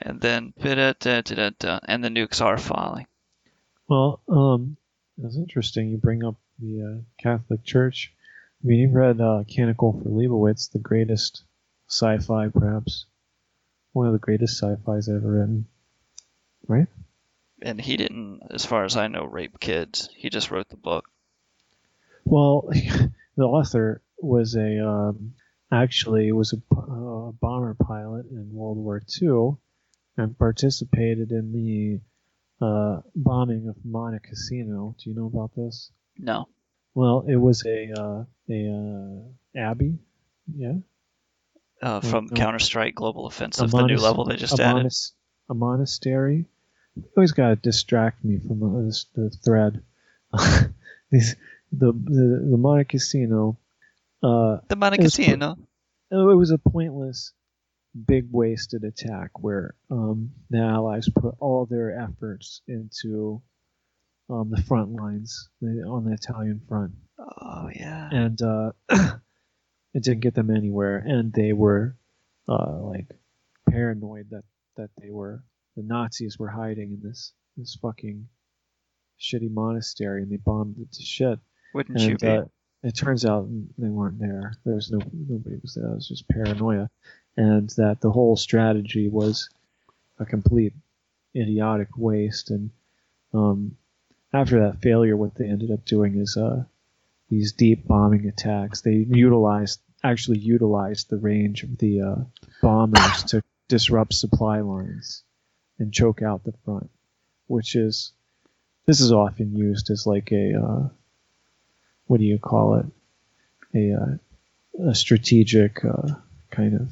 [0.01, 3.07] And then, and the nukes are falling.
[3.89, 4.77] Well, um,
[5.17, 5.89] that's interesting.
[5.89, 8.13] You bring up the uh, Catholic Church.
[8.63, 11.45] I mean, you've read uh, Canticle for Leibowitz, the greatest
[11.89, 13.07] sci-fi, perhaps
[13.93, 15.67] one of the greatest sci-fis ever written,
[16.67, 16.89] right?
[17.63, 20.09] And he didn't, as far as I know, rape kids.
[20.15, 21.09] He just wrote the book.
[22.25, 22.69] Well,
[23.37, 25.35] the author was a um,
[25.71, 29.57] actually was a, uh, bomber pilot in World War II
[30.17, 34.95] and participated in the uh, bombing of Monte Cassino.
[34.99, 35.91] Do you know about this?
[36.19, 36.49] No.
[36.99, 39.99] Well, it was a uh, a uh, abbey,
[40.53, 40.79] yeah,
[41.81, 42.35] Uh, from no.
[42.35, 44.93] Counter Strike Global Offensive, the new level they just a added.
[45.49, 46.47] a monastery.
[46.97, 49.81] You always gotta distract me from the, this, the thread.
[51.13, 51.37] These
[51.71, 53.57] the the the Monte Cassino.
[54.21, 57.33] Uh, The Monte it was It was a pointless,
[58.09, 63.41] big wasted attack where um, the Allies put all their efforts into
[64.31, 68.09] um, the front lines the, on the Italian front Oh, yeah.
[68.13, 68.73] and uh,
[69.95, 70.99] it didn't get them anywhere.
[70.99, 71.97] And they were
[72.49, 73.07] uh, like
[73.69, 74.45] paranoid that
[74.77, 75.43] that they were
[75.77, 78.29] the Nazis were hiding in this this fucking
[79.21, 81.39] shitty monastery, and they bombed it to shit.
[81.75, 82.27] Wouldn't and, you be?
[82.29, 82.45] Uh,
[82.85, 84.55] it turns out they weren't there.
[84.65, 85.91] There was no nobody was there.
[85.91, 86.89] It was just paranoia,
[87.37, 89.49] and that the whole strategy was
[90.21, 90.73] a complete
[91.35, 92.51] idiotic waste.
[92.51, 92.71] And
[93.35, 93.77] um,
[94.33, 96.65] after that failure, what they ended up doing is uh,
[97.31, 98.81] these deep bombing attacks.
[98.81, 102.17] They utilized actually utilized the range of the uh,
[102.63, 105.25] bombers to disrupt supply lines
[105.79, 106.89] and choke out the front,
[107.47, 108.13] which is
[108.87, 110.89] this is often used as like a uh,
[112.07, 112.87] what do you call it
[113.75, 116.15] a uh, a strategic uh,
[116.51, 116.89] kind of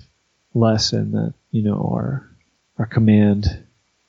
[0.54, 2.28] lesson that you know our
[2.78, 3.46] our command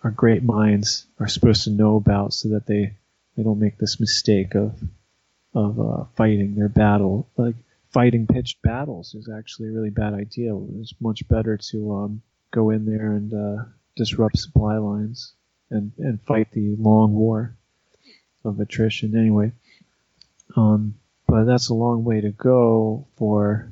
[0.03, 2.93] our great minds are supposed to know about so that they
[3.37, 4.73] they don't make this mistake of
[5.53, 7.29] of uh, fighting their battle.
[7.37, 7.55] Like
[7.91, 10.55] fighting pitched battles is actually a really bad idea.
[10.79, 12.21] It's much better to um,
[12.51, 13.63] go in there and uh,
[13.95, 15.33] disrupt supply lines
[15.69, 17.55] and and fight the long war
[18.43, 19.51] of attrition anyway.
[20.55, 20.95] Um,
[21.27, 23.69] but that's a long way to go for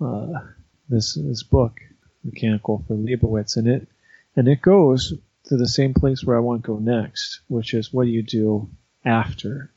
[0.00, 0.40] uh,
[0.88, 1.80] this this book,
[2.24, 3.88] Mechanical for Leibowitz, and it
[4.36, 7.92] and it goes to the same place where I want to go next, which is
[7.92, 8.68] what do you do
[9.04, 9.70] after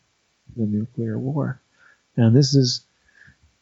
[0.55, 1.62] the nuclear war?
[2.17, 2.86] And this is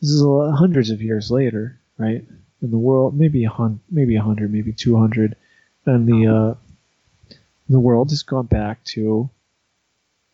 [0.01, 2.25] this is hundreds of years later, right?
[2.61, 5.35] In the world, maybe a hun- maybe a hundred, maybe two hundred,
[5.85, 7.35] and the uh,
[7.69, 9.29] the world has gone back to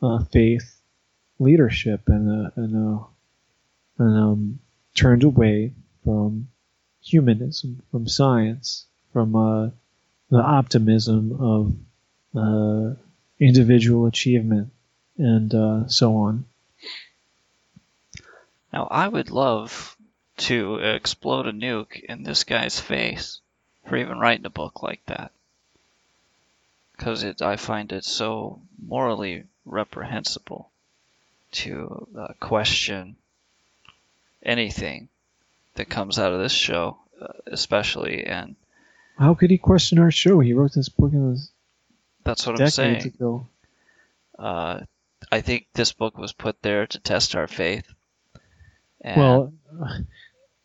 [0.01, 0.81] uh, faith
[1.39, 3.03] leadership and uh, and uh,
[3.99, 4.59] and um,
[4.95, 6.47] turned away from
[7.01, 9.69] humanism, from science, from uh,
[10.29, 11.73] the optimism of
[12.35, 12.95] uh,
[13.39, 14.71] individual achievement,
[15.17, 16.45] and uh, so on.
[18.71, 19.95] Now, I would love
[20.37, 23.39] to explode a nuke in this guy's face
[23.87, 25.31] for even writing a book like that.
[26.91, 30.69] Because I find it so morally reprehensible
[31.51, 33.15] to uh, question
[34.43, 35.09] anything
[35.75, 38.25] that comes out of this show, uh, especially.
[38.25, 38.55] And
[39.17, 40.39] How could he question our show?
[40.39, 41.47] He wrote this book in the
[42.25, 43.05] that's what I'm saying.
[43.05, 43.47] ago.
[44.37, 44.81] Uh,
[45.31, 47.85] I think this book was put there to test our faith.
[49.01, 49.53] And Well,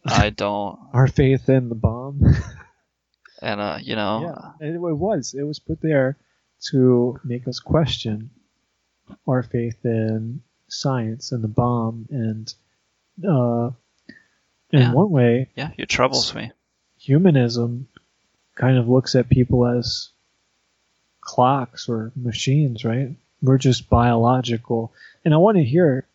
[0.05, 2.23] I don't, our faith in the bomb.
[3.43, 5.35] and uh, you know, Yeah, it was.
[5.35, 6.17] It was put there
[6.71, 8.31] to make us question
[9.27, 12.55] our faith in science and the bomb, and
[13.27, 13.71] uh,
[14.71, 14.93] in Yeah.
[14.93, 16.53] one way, yeah, it troubles me.
[16.99, 17.89] humanism
[18.55, 20.11] kind of looks at people as
[21.21, 23.17] clocks or machines, right?
[23.43, 24.93] We're just biological.
[25.25, 26.07] And I want to hear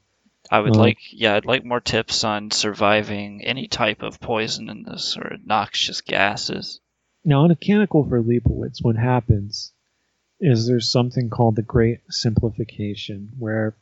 [0.49, 5.17] I would Uh, like, yeah, I'd like more tips on surviving any type of poisonous
[5.17, 6.79] or noxious gases.
[7.23, 9.73] Now, in Mechanical for Leibowitz, what happens
[10.39, 13.75] is there's something called the Great Simplification, where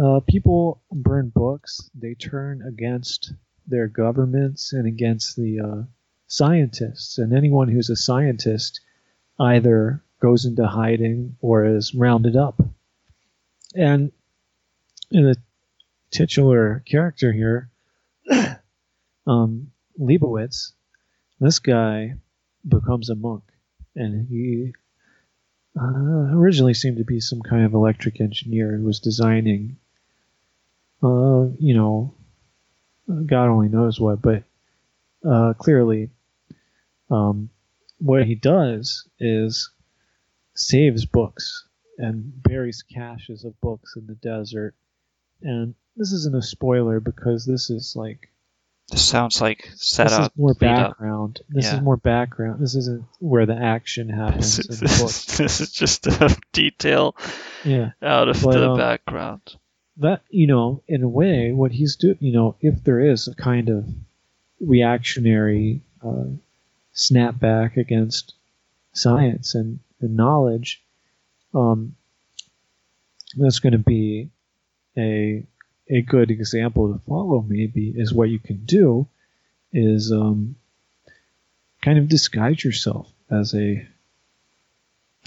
[0.00, 3.32] uh, people burn books, they turn against
[3.66, 5.82] their governments and against the uh,
[6.32, 8.80] scientists, and anyone who's a scientist
[9.38, 12.58] either goes into hiding or is rounded up.
[13.74, 14.12] And
[15.10, 15.36] in the
[16.10, 17.68] titular character here,
[19.26, 20.72] um, Leibowitz,
[21.38, 22.14] this guy
[22.66, 23.42] becomes a monk,
[23.94, 24.72] and he
[25.78, 29.76] uh, originally seemed to be some kind of electric engineer who was designing,
[31.02, 32.14] uh, you know,
[33.26, 34.44] God only knows what, but
[35.28, 36.08] uh, clearly,
[37.12, 37.50] um,
[37.98, 39.70] what he does is
[40.54, 41.66] saves books
[41.98, 44.74] and buries caches of books in the desert.
[45.42, 48.28] And this isn't a spoiler because this is like
[48.90, 50.32] This sounds like set this up.
[50.32, 50.90] is more lead up.
[50.90, 51.40] background.
[51.48, 51.76] This Yeah.
[51.76, 52.60] is more background.
[52.62, 57.14] This isn't where the action happens This in is, this is just a detail
[57.64, 57.92] Yeah.
[58.02, 59.42] out of But, the um, background.
[59.98, 63.34] that you know in a way what he's doing you know if there is a
[63.34, 63.86] kind of
[64.60, 66.24] reactionary uh,
[66.94, 68.34] snapback against
[68.92, 70.82] science and, and knowledge
[71.54, 71.94] um,
[73.36, 74.30] that's going to be
[74.96, 75.44] a
[75.90, 79.06] a good example to follow maybe is what you can do
[79.72, 80.54] is um,
[81.82, 83.86] kind of disguise yourself as a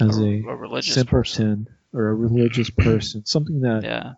[0.00, 4.14] as a, A religious simpleton or a religious person something that Yeah.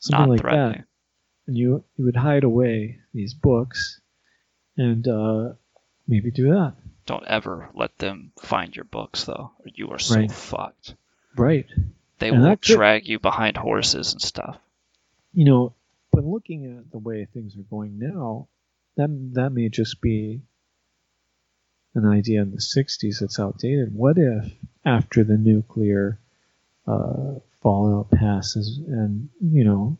[0.00, 0.84] something like that.
[1.46, 4.00] And you you would hide away these books,
[4.76, 5.52] and uh,
[6.08, 6.74] maybe do that.
[7.06, 10.30] Don't ever let them find your books, though, or you are so Right.
[10.32, 10.94] fucked.
[11.36, 11.66] Right.
[12.18, 14.58] They And will could- drag you behind horses and stuff.
[15.32, 15.74] You know,
[16.10, 18.48] but looking at the way things are going now,
[18.96, 20.40] that that may just be
[21.94, 23.94] an idea in the '60s that's outdated.
[23.94, 24.52] What if
[24.84, 26.18] after the nuclear
[26.86, 29.96] uh, fallout passes, and you know,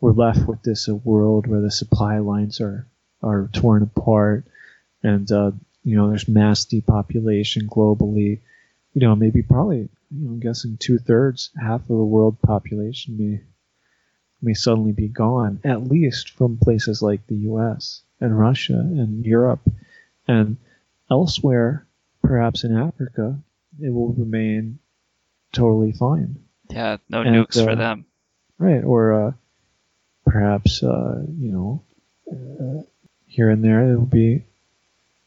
[0.00, 2.86] we're left with this a world where the supply lines are
[3.22, 4.46] are torn apart,
[5.02, 5.52] and uh,
[5.84, 8.40] you know, there's mass depopulation globally.
[8.92, 13.16] You know, maybe probably, you know, I'm guessing two thirds, half of the world population
[13.16, 13.40] may
[14.42, 18.02] may suddenly be gone, at least from places like the U.S.
[18.20, 19.60] and Russia and Europe,
[20.26, 20.56] and
[21.10, 21.86] elsewhere,
[22.22, 23.38] perhaps in Africa,
[23.80, 24.78] it will remain
[25.52, 26.36] totally fine.
[26.70, 28.06] Yeah, no And, nukes for uh, them.
[28.58, 29.32] Right, or uh,
[30.24, 31.82] perhaps uh, you know,
[32.30, 32.82] uh,
[33.26, 34.44] here and there, it will be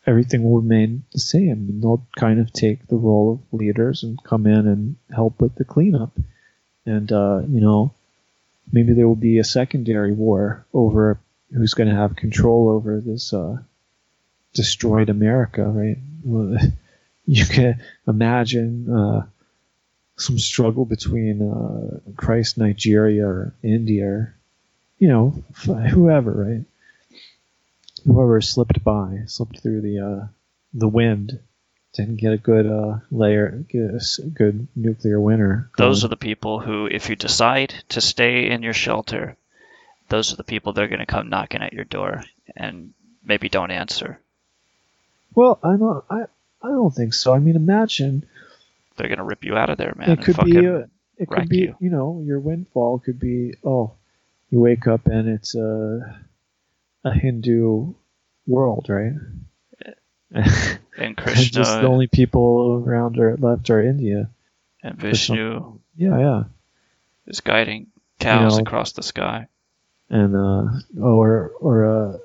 [0.05, 4.21] everything will remain the same, and they'll kind of take the role of leaders and
[4.23, 6.17] come in and help with the cleanup,
[6.85, 7.93] and uh, you know,
[8.71, 11.19] maybe there will be a secondary war over
[11.53, 13.57] who's going to have control over this uh,
[14.53, 15.97] destroyed America, right?
[17.25, 18.93] You can imagine.
[18.93, 19.25] Uh,
[20.15, 24.35] some struggle between uh, Christ, Nigeria, or India, or,
[24.99, 25.43] you know,
[25.89, 26.65] whoever, right?
[28.05, 30.27] Whoever slipped by, slipped through the uh,
[30.73, 31.39] the wind,
[31.93, 35.69] didn't get a good uh, layer, get a good nuclear winter.
[35.77, 39.37] Those are the people who, if you decide to stay in your shelter,
[40.09, 42.23] those are the people that are going to come knocking at your door
[42.55, 44.19] and maybe don't answer.
[45.35, 46.23] well, I don't, I,
[46.61, 47.33] I don't think so.
[47.33, 48.25] I mean, imagine
[48.97, 50.11] They're going to rip you out of there, man.
[50.11, 51.75] it could be, a, it could be, you.
[51.79, 53.93] you know, your windfall could be, oh,
[54.49, 56.19] you wake up and it's a,
[57.03, 57.93] a Hindu
[58.47, 59.13] world, right?
[60.97, 64.29] and Krishna just the only people around or left are India.
[64.81, 64.97] and.
[64.97, 66.43] Vishnu Yeah, yeah.
[67.27, 67.87] is guiding
[68.19, 69.47] cows know, across the sky.
[70.09, 72.17] And uh or or uh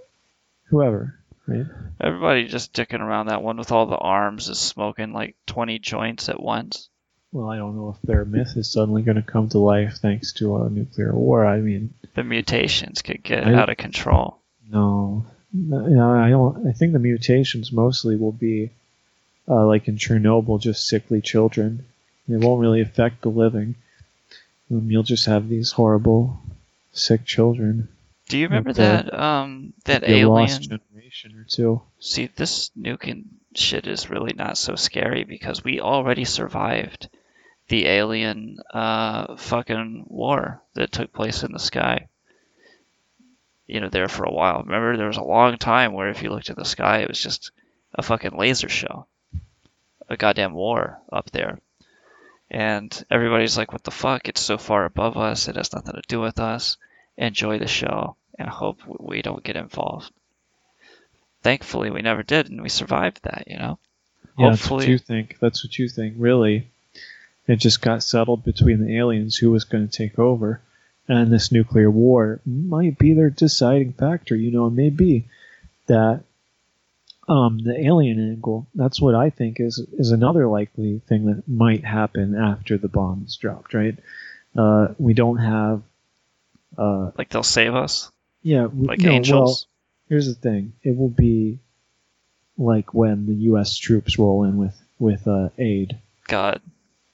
[0.65, 1.67] whoever, right?
[2.01, 6.29] Everybody just dicking around that one with all the arms is smoking like 20 joints
[6.29, 6.89] at once.
[7.33, 10.33] Well, I don't know if their myth is suddenly going to come to life thanks
[10.35, 11.45] to a nuclear war.
[11.45, 14.41] I mean, The mutations could get I- out of control.
[14.71, 16.67] No, no, I don't.
[16.67, 18.71] I think the mutations mostly will be
[19.49, 21.87] uh, like in Chernobyl, just sickly children.
[22.29, 23.75] It won't really affect the living.
[24.71, 26.39] Um, you'll just have these horrible,
[26.93, 27.89] sick children.
[28.29, 31.81] Do you remember uh, that um that Be a lost alien generation or two.
[32.01, 37.09] See, this nuking shit is really not so scary because we already survived
[37.69, 42.09] the alien uh, fucking war that took place in the sky.
[43.69, 44.63] You know, there for a while.
[44.65, 47.21] Remember, there was a long time where if you looked at the sky, it was
[47.21, 47.53] just
[47.95, 49.07] a fucking laser show,
[50.09, 51.61] a goddamn war up there.
[52.51, 54.29] And everybody's like, what the fuck?
[54.29, 55.49] It's so far above us.
[55.49, 56.79] It has nothing to do with us.
[57.17, 60.11] Enjoy the show and hope we don't get involved
[61.43, 63.79] thankfully we never did and we survived that you know
[64.39, 65.37] Yeah, that's what you think.
[65.41, 66.15] That's what you think.
[66.17, 66.69] Really,
[67.47, 70.61] it just got settled between the aliens who was going to take over,
[71.09, 74.37] and this nuclear war might be their deciding factor.
[74.37, 75.27] You know, it may be
[75.87, 76.23] that
[77.29, 78.67] um, the alien angle.
[78.75, 83.25] That's what I think is is another likely thing that might happen after the bomb
[83.27, 83.75] is dropped.
[83.75, 83.97] Right?
[84.57, 85.83] Uh, we don't have.
[86.77, 89.69] Uh, like they'll save us yeah, we- like no, angels Well,
[90.09, 91.59] here's the thing: it will be
[92.57, 93.77] like when the U.S.
[93.77, 95.99] troops roll in with with uh, aid.
[96.27, 96.61] god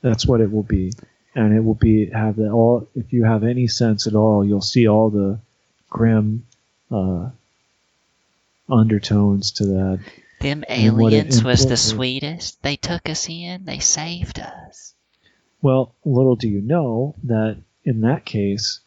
[0.01, 0.93] That's what it will be,
[1.35, 2.89] and it will be have that all.
[2.95, 5.39] If you have any sense at all, you'll see all the
[5.91, 6.47] grim
[6.91, 7.31] uh,
[8.71, 10.01] undertones to that.
[10.41, 12.63] Them it aliens was the sweetest.
[12.63, 13.65] They took us in.
[13.65, 14.95] They saved us.
[15.63, 18.81] Well, little do you know that in that case,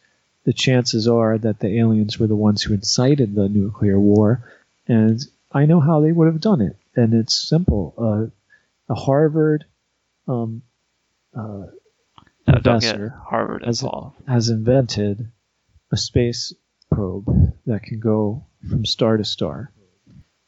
[0.43, 4.43] the chances are that the aliens were the ones who incited the nuclear war,
[4.87, 5.19] and
[5.51, 6.77] I know how they would have done it.
[6.95, 7.93] And it's simple.
[7.97, 9.65] Uh, a Harvard
[10.27, 10.61] um,
[11.35, 11.65] uh,
[12.47, 15.31] no, don't get professor harvard has, involved has invented
[15.91, 16.53] a space
[16.91, 17.27] probe
[17.65, 19.71] that can go from star to star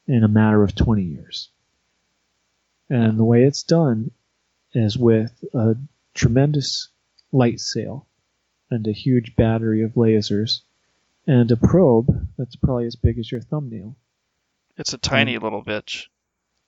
[0.08, 1.50] in a matter of 20 years.
[2.89, 4.12] And the way it's done
[4.74, 5.76] is with a
[6.16, 6.89] tremendous
[7.32, 8.08] light sail
[8.72, 10.62] and a huge battery of lasers
[11.28, 13.95] and a probe that's probably as big as your thumbnail.
[14.78, 16.08] it's a tiny Um, little bitch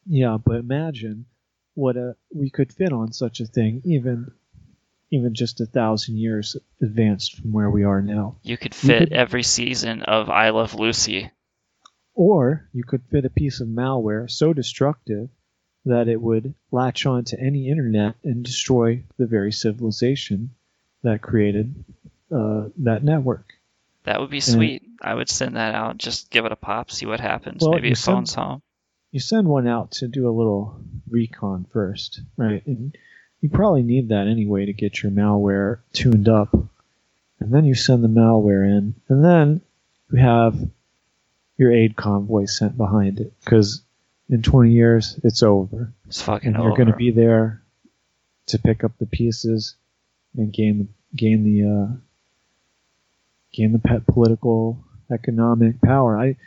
[0.06, 1.26] Yeah, but imagine
[1.74, 4.32] what a, we could fit on such a thing, even
[5.12, 8.38] even just a thousand years advanced from where we are now.
[8.44, 11.30] you could you fit could- every season of i love lucy
[12.14, 15.30] Or you could fit a piece of malware so destructive
[15.86, 20.52] that it would latch on to any internet and destroy the very civilization
[21.04, 21.84] that created
[22.32, 23.54] uh, that network.
[24.04, 24.84] That would be And- sweet.
[25.02, 25.98] I would send that out.
[25.98, 27.64] Just give it a pop, see what happens.
[27.64, 28.62] Well, Maybe you it phones home.
[29.12, 32.62] You send one out to do a little recon first, right?
[32.68, 32.96] And
[33.42, 36.54] you probably need that anyway to get your malware tuned up.
[37.40, 39.62] And then you send the malware in, and then
[40.12, 40.56] you have
[41.58, 43.34] your aid convoy sent behind it.
[43.44, 43.82] Because
[44.30, 45.92] in 20 years, it's over.
[46.08, 47.64] It's fucking you're going to be there
[48.48, 49.76] to pick up the pieces
[50.38, 51.98] and gain gain the uh,
[53.52, 56.18] gain the pet political economic power.
[56.18, 56.38] I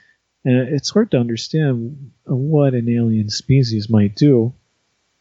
[0.45, 4.53] and it's hard to understand what an alien species might do,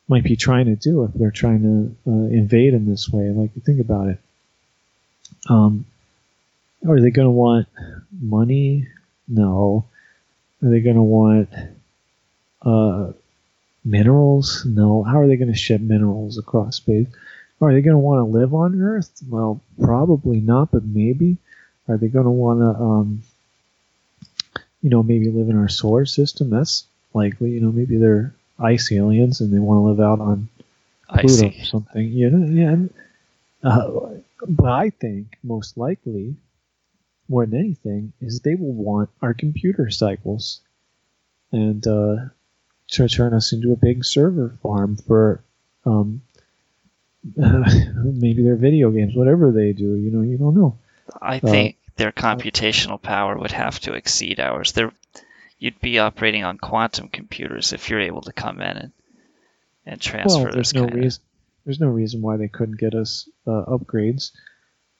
[0.07, 3.29] might be trying to do if they're trying to uh, invade in this way.
[3.29, 4.19] Like think about it.
[5.49, 5.85] Um,
[6.87, 7.67] are they going to want
[8.11, 8.87] money?
[9.27, 9.85] No.
[10.61, 11.49] Are they going to want
[12.61, 13.13] uh,
[13.83, 14.65] minerals?
[14.65, 15.03] No.
[15.03, 17.07] How are they going to ship minerals across space?
[17.61, 19.09] Are they going to want to live on Earth?
[19.29, 21.37] Well, probably not, but maybe.
[21.87, 23.23] Are they going to want to, um,
[24.81, 26.49] you know, maybe live in our solar system?
[26.49, 27.51] That's likely.
[27.51, 30.49] You know, maybe they're ice aliens and they want to live out on
[31.09, 32.07] Pluto or something.
[32.07, 32.71] You know, yeah.
[32.71, 32.93] and,
[33.63, 36.35] Uh, but I think most likely,
[37.29, 40.59] more than anything, is they will want our computer cycles
[41.51, 42.15] and uh,
[42.89, 45.41] to turn us into a big server farm for
[45.85, 46.21] um,
[47.35, 49.95] maybe their video games, whatever they do.
[49.95, 50.77] You know, you don't know.
[51.21, 54.73] I Uh, think their computational power would have to exceed ours.
[54.73, 54.91] There,
[55.63, 58.91] you'd be operating on quantum computers if you're able to come in and,
[59.85, 61.03] and transfer well, this there's no kind of.
[61.03, 61.23] reason.
[61.63, 64.31] There's no reason why they couldn't get us uh, upgrades.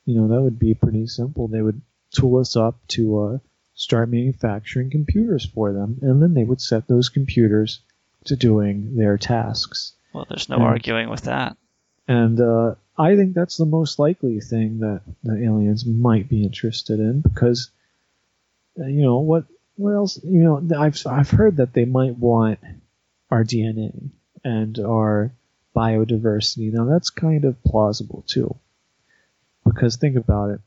[0.05, 1.49] You know, that would be pretty simple.
[1.49, 3.38] They would tool us up to uh,
[3.76, 7.82] start manufacturing computers for them, and then they would set those computers
[8.26, 9.91] to doing their tasks.
[10.14, 11.57] Well, there's no And- arguing with that.
[12.07, 17.01] And uh, I think that's the most likely thing that the aliens might be interested
[17.01, 17.70] in because,
[18.80, 19.45] uh, you know, what
[19.76, 20.19] what else?
[20.24, 22.59] You know, I've I've heard that they might want
[23.32, 24.09] our DNA
[24.43, 25.32] and our
[25.76, 26.71] biodiversity.
[26.71, 28.55] Now that's kind of plausible too,
[29.65, 30.61] because think about it.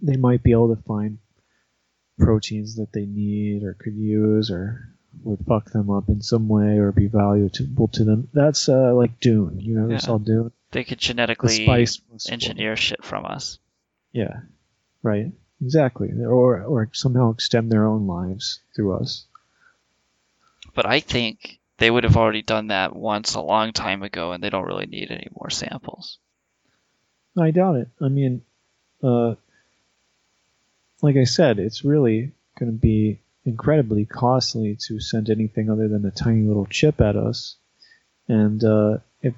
[0.00, 1.18] They might be able to find
[2.18, 4.88] proteins that they need or could use or
[5.24, 8.28] would fuck them up in some way or be valuable to them.
[8.32, 9.60] That's uh, like Dune.
[9.60, 9.98] You ever Yeah.
[9.98, 10.52] saw Dune?
[10.70, 13.58] They could genetically spice was- engineer shit from us.
[14.12, 14.40] Yeah,
[15.02, 15.32] right.
[15.62, 16.10] Exactly.
[16.24, 19.24] Or or somehow extend their own lives through us.
[20.74, 24.42] But I think they would have already done that once a long time ago, and
[24.42, 26.18] they don't really need any more samples.
[27.38, 27.88] I doubt it.
[28.00, 28.42] I mean,
[29.02, 29.36] uh,
[31.00, 36.04] like I said, it's really going to be incredibly costly to send anything other than
[36.04, 37.56] a tiny little chip at us.
[38.28, 39.34] And uh, if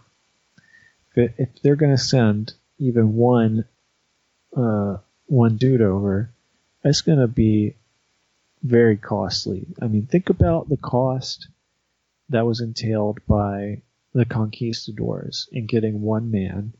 [1.10, 3.66] if, it, if they're going to send even one
[4.56, 6.30] uh, one dude over,
[6.82, 7.76] it's going to be
[8.62, 9.66] very costly.
[9.80, 11.48] I mean, think about the cost
[12.30, 13.82] that was entailed by
[14.14, 16.72] the conquistadors in getting one man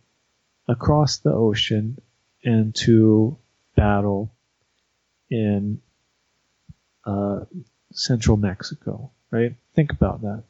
[0.69, 1.99] across the ocean
[2.43, 3.37] and to
[3.75, 4.33] battle
[5.31, 5.81] in
[7.05, 7.41] uh,
[7.93, 9.55] central Mexico, right?
[9.75, 10.45] Think about that.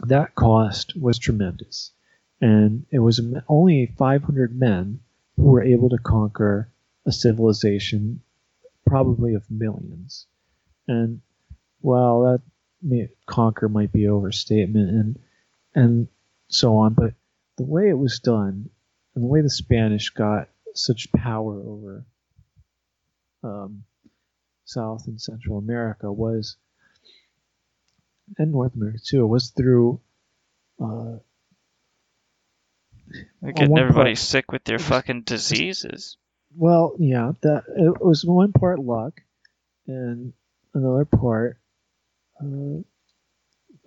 [0.00, 1.92] That cost was tremendous.
[2.40, 5.00] And it was only 500 men
[5.36, 6.70] were able to conquer
[7.06, 8.20] a civilization
[8.86, 10.26] probably of millions.
[10.86, 11.20] And
[11.80, 12.42] well, that
[12.82, 15.18] may, conquer might be overstatement and
[15.74, 16.08] and
[16.48, 17.14] so on, but
[17.56, 18.68] the way it was done
[19.14, 22.04] and the way the Spanish got such power over
[23.42, 23.84] um,
[24.64, 26.56] South and Central America was,
[28.38, 30.00] and North America too, was through.
[30.82, 31.18] Uh,
[33.44, 36.16] Getting everybody part- sick with their fucking diseases.
[36.56, 39.22] Well, yeah, that it was one part luck,
[39.86, 40.32] and
[40.74, 41.58] another part
[42.40, 42.82] uh,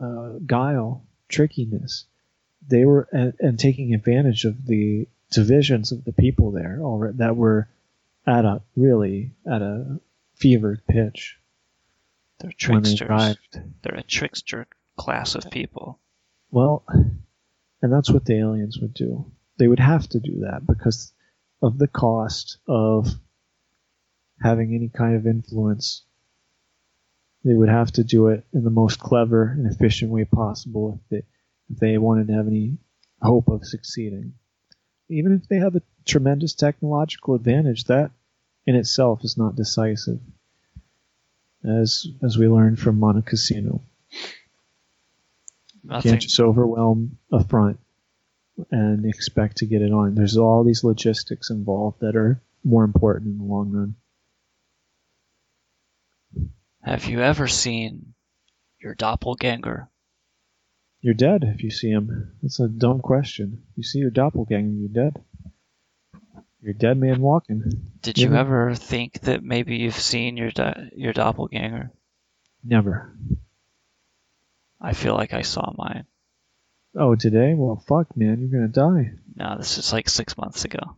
[0.03, 2.05] uh, guile, trickiness.
[2.67, 7.36] They were and, and taking advantage of the divisions of the people there already that
[7.36, 7.67] were
[8.26, 9.99] at a really at a
[10.36, 11.38] fevered pitch.
[12.39, 13.38] They're when they tricksters.
[13.82, 14.67] They're a trickster
[14.97, 15.99] class of people.
[16.51, 16.84] Well,
[17.86, 19.32] and that's what the aliens would do.
[19.60, 21.14] They would have to do that because
[21.62, 23.08] of the cost of
[24.42, 26.02] having any kind of influence.
[27.44, 31.10] They would have to do it in the most clever and efficient way possible if
[31.12, 31.28] they,
[31.70, 32.80] if they wanted to have any
[33.22, 34.34] hope of succeeding.
[35.08, 38.10] Even if they have a tremendous technological advantage, that
[38.66, 40.20] in itself is not decisive,
[41.64, 43.84] as as we learned from Monte Cassino.
[45.86, 46.12] You Nothing.
[46.14, 47.80] can't just overwhelm a front
[48.72, 50.16] and expect to get it on.
[50.16, 53.96] There's all these logistics involved that are more important in the long run.
[56.82, 58.14] Have you ever seen
[58.82, 59.90] your doppelganger?
[61.02, 62.32] You're dead if you see him.
[62.42, 63.62] That's a dumb question.
[63.76, 65.24] You see your doppelganger, you're dead.
[66.62, 67.92] You're a dead man walking.
[68.02, 71.92] Did you ever think that maybe you've seen your do- your doppelganger?
[72.64, 73.16] Never.
[74.86, 76.06] I feel like I saw mine.
[76.96, 77.56] Oh, today?
[77.56, 79.14] Well, fuck, man, you're gonna die.
[79.36, 80.96] No, this is like six months ago.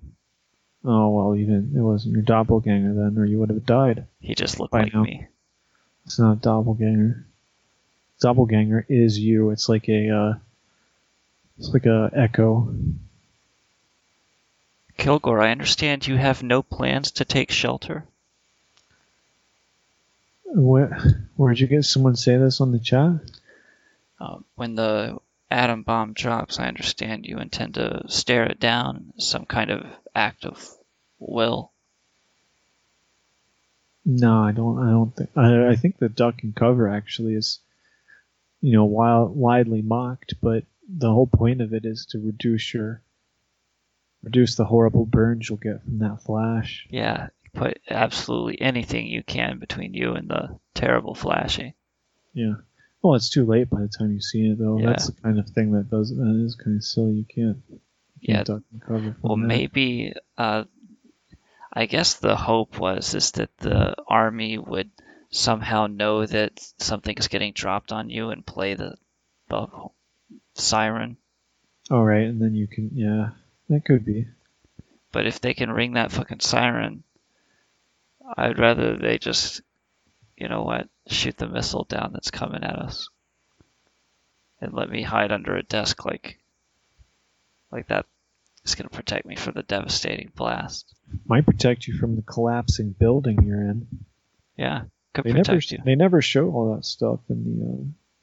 [0.84, 1.74] Oh well, you didn't.
[1.74, 4.06] It wasn't your doppelganger then, or you would have died.
[4.20, 5.04] He just looked like now.
[5.04, 5.28] me.
[6.06, 7.26] It's not doppelganger.
[8.20, 9.52] Doppelganger is you.
[9.52, 10.10] It's like a.
[10.10, 10.34] Uh,
[11.58, 12.76] it's like a echo.
[14.98, 18.04] Kilgoar, I understand you have no plans to take shelter.
[20.44, 21.30] Where?
[21.38, 23.22] Where'd you get someone say this on the chat?
[24.20, 25.18] Uh, when the
[25.50, 30.46] atom bomb drops, I understand you intend to stare it down, some kind of act
[30.46, 30.68] of
[31.20, 31.72] will.
[34.06, 34.80] No, I don't.
[34.80, 35.30] I don't think.
[35.36, 37.60] I, I think the duck and cover actually is,
[38.62, 40.36] you know, wild, widely mocked.
[40.42, 43.02] But the whole point of it is to reduce your,
[44.24, 46.88] reduce the horrible burns you'll get from that flash.
[46.90, 51.74] Yeah, put absolutely anything you can between you and the terrible flashing.
[52.34, 52.56] Yeah.
[53.02, 54.80] Well, it's too late by the time you see it, though.
[54.80, 54.88] Yeah.
[54.88, 56.10] That's the kind of thing that does.
[56.10, 57.14] That is kind of silly.
[57.14, 57.58] You can't.
[57.70, 57.80] You
[58.20, 58.36] Yeah.
[58.38, 59.12] can't duck and cover.
[59.14, 59.46] From Well, that.
[59.48, 60.14] maybe.
[60.38, 60.64] Uh,
[61.72, 64.90] I guess the hope was is that the army would
[65.30, 68.96] somehow know that something's getting dropped on you and play the
[69.50, 69.68] the
[70.56, 71.18] siren.
[71.92, 72.90] All right, and then you can.
[72.94, 73.30] Yeah,
[73.70, 74.28] that could be.
[75.12, 77.04] But if they can ring that fucking siren,
[78.36, 79.62] I'd rather they just,
[80.36, 83.10] you know what, shoot the missile down that's coming at us,
[84.62, 86.40] and let me hide under a desk like,
[87.72, 88.06] like that
[88.66, 90.94] is gonna protect me from the devastating blast.
[91.26, 93.88] Might protect you from the collapsing building you're in.
[94.58, 94.84] Yeah,
[95.14, 95.44] could They never.
[95.46, 95.80] protect you.
[95.86, 97.66] They never show all that stuff in the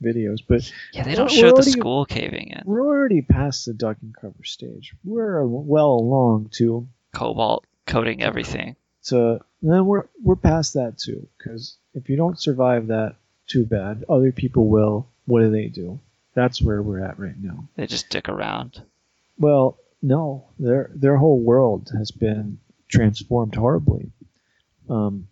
[0.09, 2.63] uh, videos, but Yeah, they don't show the school caving in.
[2.65, 4.95] We're already past the duck and cover stage.
[5.05, 8.77] We're well along to Cobalt coating everything.
[9.01, 11.29] So then we're we're past that too.
[11.39, 13.17] Because if you don't survive that,
[13.47, 14.05] too bad.
[14.09, 15.09] Other people will.
[15.27, 16.01] What do they do?
[16.35, 17.69] That's where we're at right now.
[17.77, 18.83] They just stick around.
[19.39, 24.11] Well, no, their their whole world has been transformed horribly,
[24.91, 25.29] um,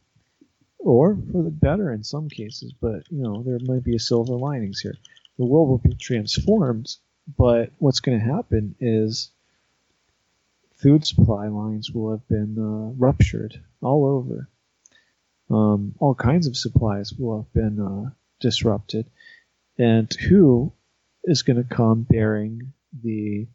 [0.78, 2.72] or for the better in some cases.
[2.80, 4.94] But you know, there might be a silver linings here.
[5.38, 6.94] The world will be transformed,
[7.36, 9.30] but what's going to happen is
[10.76, 14.48] food supply lines will have been uh, ruptured all over.
[15.50, 19.06] Um, all kinds of supplies will have been uh, disrupted,
[19.78, 20.72] and who
[21.24, 22.72] is going to come bearing
[23.02, 23.46] the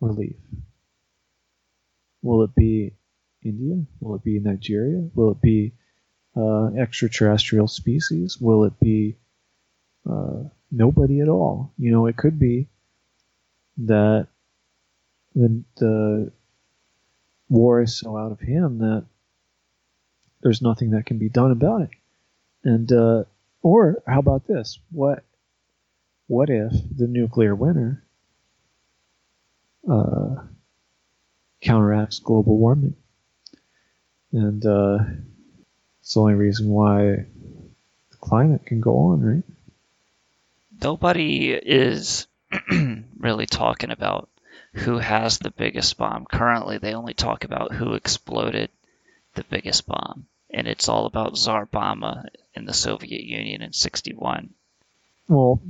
[0.00, 0.36] relief?
[2.22, 2.92] Will it be
[3.44, 3.84] India?
[4.00, 5.08] Will it be Nigeria?
[5.14, 5.72] Will it be
[6.36, 8.38] uh, extraterrestrial species?
[8.40, 9.16] Will it be
[10.08, 11.72] uh, nobody at all?
[11.78, 12.68] You know, it could be
[13.78, 14.28] that
[15.34, 16.32] the, the
[17.48, 19.06] war is so out of hand that
[20.42, 21.90] there's nothing that can be done about it.
[22.64, 23.24] And uh,
[23.62, 24.78] or how about this?
[24.90, 25.24] What
[26.26, 28.04] what if the nuclear winter
[29.90, 30.36] uh,
[31.60, 32.96] counteracts global warming?
[34.32, 34.98] And uh,
[36.00, 37.00] it's the only reason why
[38.10, 39.44] the climate can go on, right?
[40.82, 42.26] Nobody is
[43.18, 44.28] really talking about
[44.74, 46.26] who has the biggest bomb.
[46.26, 48.70] Currently, they only talk about who exploded
[49.38, 50.26] the biggest bomb.
[50.50, 52.24] And it's all about Tsar Bomba
[52.54, 54.50] in the Soviet Union in 61.
[55.28, 55.60] Well,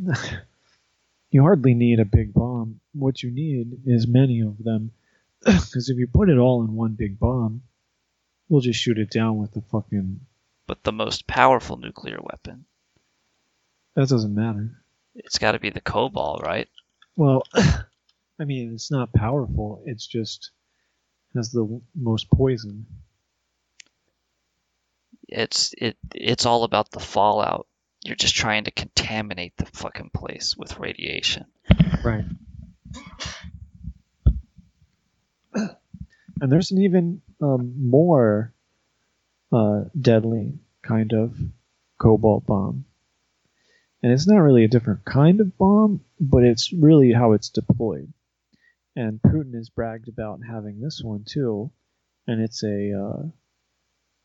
[1.31, 2.81] you hardly need a big bomb.
[2.95, 4.93] What you need is many of them.
[5.45, 7.63] Because if you put it all in one big bomb,
[8.49, 10.21] we'll just shoot it down with the fucking.
[10.67, 12.65] But the most powerful nuclear weapon,
[13.95, 14.71] That doesn't matter.
[15.15, 16.69] it's got to be the Cobalt, right?
[17.17, 19.83] Well, I mean, it's not powerful.
[19.87, 20.51] It's just
[21.35, 22.87] has the most poison.
[25.29, 27.67] It's it it's all about the fallout.
[28.05, 31.47] You're just trying to contaminate the fucking place with radiation.
[32.03, 32.25] Right.
[36.41, 38.55] And there's an even um, more
[39.53, 41.37] uh, deadly kind of
[41.99, 42.85] cobalt bomb.
[44.03, 48.13] And it's not really a different kind of bomb, but it's really how it's deployed.
[48.95, 51.71] And Putin has bragged about having this one too,
[52.27, 53.23] and it's a uh,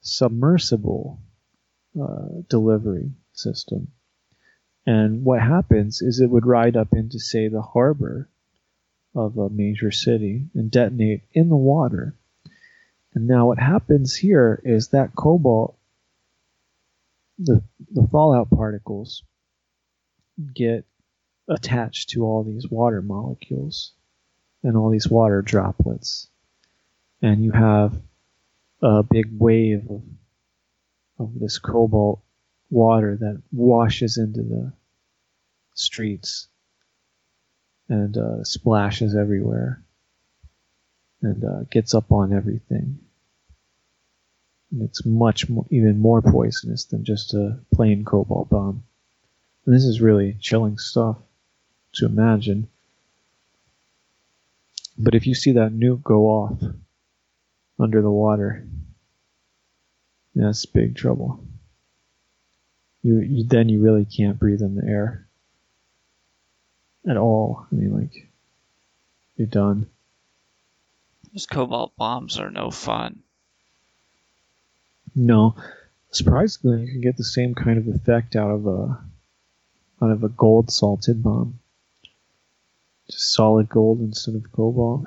[0.04, 1.20] submersible
[2.00, 3.88] uh, delivery system.
[4.86, 8.30] And what happens is it would ride up into, say, the harbor
[9.16, 12.16] of a major city and detonate in the water.
[13.14, 15.78] And now what happens here is that cobalt,
[17.40, 19.24] the, the fallout particles,
[20.54, 20.86] get
[21.48, 23.94] attached to all these water molecules
[24.64, 26.28] and all these water droplets.
[27.22, 28.02] And you have
[28.84, 30.02] a big wave of,
[31.18, 32.20] of this cobalt
[32.70, 34.74] water that washes into the
[35.74, 36.48] streets
[37.88, 39.82] and uh, splashes everywhere
[41.22, 43.00] and uh, gets up on everything.
[44.72, 48.84] And it's much more, even more poisonous than just a plain cobalt bomb.
[49.66, 51.18] And this is really chilling stuff
[51.94, 52.68] to imagine.
[54.98, 56.62] But if you see that nuke go off
[57.80, 58.66] under the water,
[60.36, 61.44] that's big trouble.
[63.02, 65.28] You, you then you really can't breathe in the air
[67.08, 67.68] at all.
[67.72, 68.30] I mean, like
[69.36, 69.88] you're done.
[71.34, 73.24] Those cobalt bombs are no fun.
[75.16, 75.56] No,
[76.12, 79.04] surprisingly, you can get the same kind of effect out of a
[80.02, 81.60] out of a gold salted bomb.
[83.10, 85.06] Just solid gold instead of cobalt.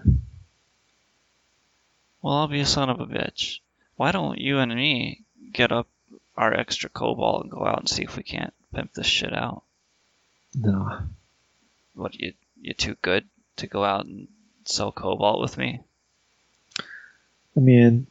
[2.27, 3.61] Well, I'll be a son of a bitch.
[3.95, 5.22] Why don't you and me
[5.53, 5.87] get up
[6.37, 9.62] our extra cobalt and go out and see if we can't pimp this shit out?
[10.53, 11.03] No.
[11.95, 13.27] What you you too good
[13.59, 14.27] to go out and
[14.64, 15.85] sell cobalt with me?
[17.57, 18.09] I mean,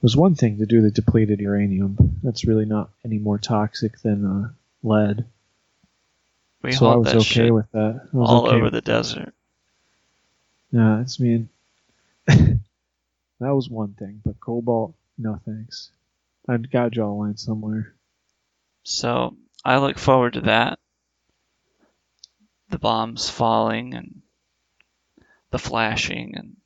[0.00, 2.18] there's one thing to do the depleted uranium.
[2.24, 4.48] That's really not any more toxic than uh,
[4.82, 5.26] lead.
[6.60, 8.08] We so I was that okay shit with that.
[8.10, 9.32] Was all okay over the desert.
[10.72, 11.48] Yeah, it's I mean
[12.26, 12.60] that
[13.40, 15.90] was one thing, but cobalt, no thanks.
[16.48, 17.94] I'd gotta draw a line somewhere.
[18.84, 20.78] So I look forward to that.
[22.70, 24.22] The bombs falling and
[25.50, 26.56] the flashing and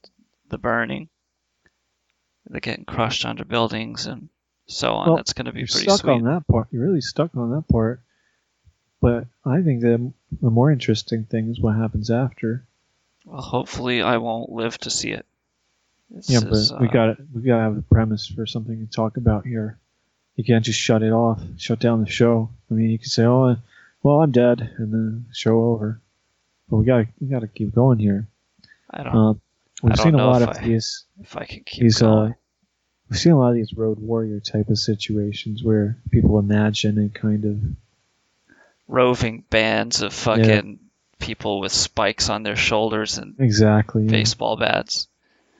[0.49, 1.09] the burning.
[2.49, 4.29] The getting crushed under buildings and
[4.67, 5.09] so on.
[5.09, 6.13] Well, That's going to be you're pretty stuck sweet.
[6.13, 6.69] on that part.
[6.71, 8.01] You're really stuck on that part.
[9.01, 12.65] But I think that the more interesting thing is what happens after.
[13.25, 15.27] Well, hopefully I won't live to see it.
[16.11, 18.87] This yeah, but is, we uh, got we got to have a premise for something
[18.87, 19.79] to talk about here.
[20.37, 22.51] You can't just shut it off, shut down the show.
[22.71, 23.57] I mean, you can say, "Oh,
[24.03, 26.01] well, I'm dead," and then show over.
[26.69, 28.29] But we got we got to keep going here.
[28.91, 29.17] I don't.
[29.17, 29.33] Uh,
[29.83, 31.05] we've I don't seen a lot of I- these.
[31.21, 32.31] if I can keep these, going.
[32.31, 32.35] Uh,
[33.11, 37.13] we've seen a lot of these road warrior type of situations where people imagine and
[37.13, 37.59] kind of
[38.89, 40.79] roving bands of fucking
[41.19, 44.05] people with spikes on their shoulders and exactly.
[44.05, 44.11] yeah.
[44.11, 45.09] baseball bats.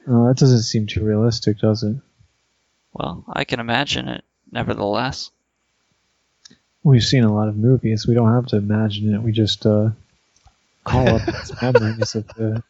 [0.07, 1.97] Uh, that doesn't seem too realistic, does it?
[2.93, 4.23] Well, I can imagine it.
[4.51, 5.31] Nevertheless,
[6.83, 8.07] We've seen a lot of movies.
[8.07, 9.21] We don't have to imagine it.
[9.21, 9.89] We just uh,
[10.85, 12.61] call up these memories of uh,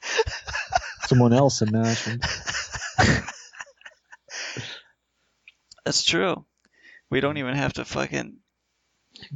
[1.05, 2.23] someone else imagined.
[5.85, 6.45] that's true.
[7.11, 8.37] We don't even have to fucking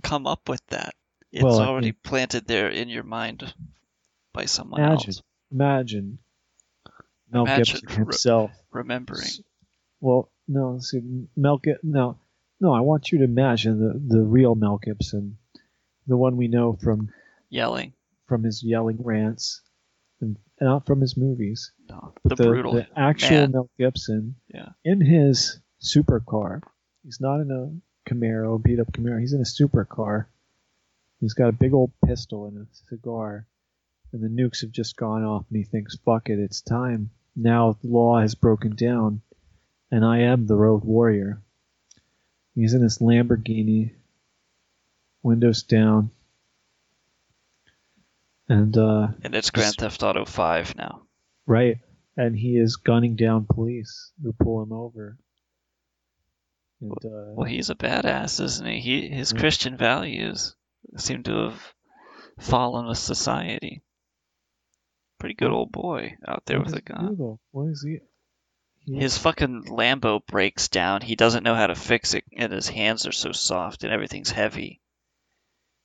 [0.02, 0.96] come up with that.
[1.32, 3.54] It's Well, I already planted there in your mind
[4.34, 5.22] by someone Imagine, else.
[5.52, 6.18] imagine
[7.32, 8.52] Mel Gibson re- himself.
[8.72, 9.28] Remembering.
[10.00, 11.02] Well, no, see,
[11.36, 11.92] Mel Gibson.
[11.92, 12.18] No,
[12.60, 12.74] no.
[12.74, 15.38] I want you to imagine the the real Mel Gibson,
[16.08, 17.10] the one we know from
[17.50, 17.94] Yelling.
[18.28, 19.62] from his yelling rants,
[20.22, 21.72] and not from his movies.
[21.90, 23.52] No, But the the, brutal the actual man.
[23.52, 24.70] Mel Gibson Yeah.
[24.84, 26.62] in his supercar.
[27.04, 29.20] He's not in a Camaro, beat up Camaro.
[29.20, 30.26] He's in a supercar.
[31.20, 33.46] He's got a big old pistol and a cigar,
[34.12, 37.78] and the nukes have just gone off, and he thinks, "Fuck it, it's time." Now
[37.82, 39.22] the law has broken down,
[39.90, 41.42] and I am the road warrior.
[42.56, 43.94] He's in his Lamborghini,
[45.24, 46.12] windows down,
[48.50, 51.04] and uh, And it's Grand Theft Auto 5 now.
[51.46, 51.78] Right.
[52.18, 55.18] And he is gunning down police who pull him over.
[56.82, 58.80] And, uh, Well, he's a badass, isn't he?
[58.82, 59.40] He his Yeah.
[59.40, 60.56] Christian values
[60.98, 61.74] seem to have
[62.40, 63.82] fallen with society.
[65.22, 67.16] Pretty good old boy out there what with a does he do, gun.
[67.18, 67.40] though?
[67.52, 68.00] What is he?
[68.86, 71.02] he His fucking Lambo breaks down.
[71.02, 74.32] He doesn't know how to fix it, and his hands are so soft, and everything's
[74.32, 74.82] heavy.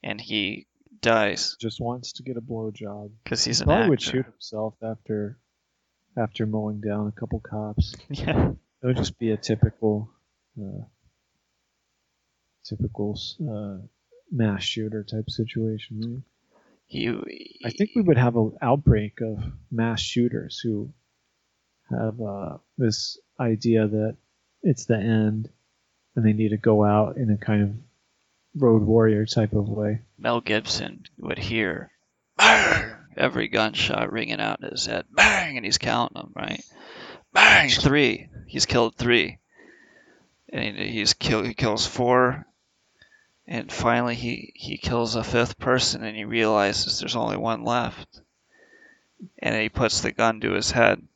[0.02, 0.66] And he
[1.02, 3.10] dies just wants to get a blowjob.
[3.22, 5.38] because he's He an probably would shoot himself after
[6.16, 7.94] after mowing down a couple cops.
[8.08, 8.52] Yeah.
[8.82, 10.10] It would just be a typical
[10.58, 10.84] uh,
[12.64, 13.86] typical uh,
[14.30, 16.00] mass shooter type situation.
[16.00, 16.22] right?
[16.86, 20.92] He, I think we would have an outbreak of mass shooters who
[21.90, 24.16] have uh, this idea that
[24.62, 25.48] it's the end
[26.14, 27.70] and they need to go out in a kind of
[28.60, 30.00] road warrior type of way.
[30.18, 31.90] Mel Gibson would hear
[32.36, 36.64] bang, every gunshot ringing out in his head, bang, and he's counting them, right?
[37.32, 38.28] Bang, three.
[38.46, 39.38] He's killed three,
[40.52, 42.46] and he's kill, he kills four,
[43.46, 48.20] and finally he he kills a fifth person, and he realizes there's only one left,
[49.38, 51.06] and he puts the gun to his head.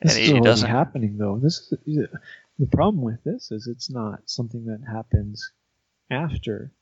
[0.00, 1.38] This And is he already doesn't- happening though.
[1.38, 2.08] This is
[2.58, 5.52] the problem with this is it's not something that happens
[6.10, 6.72] after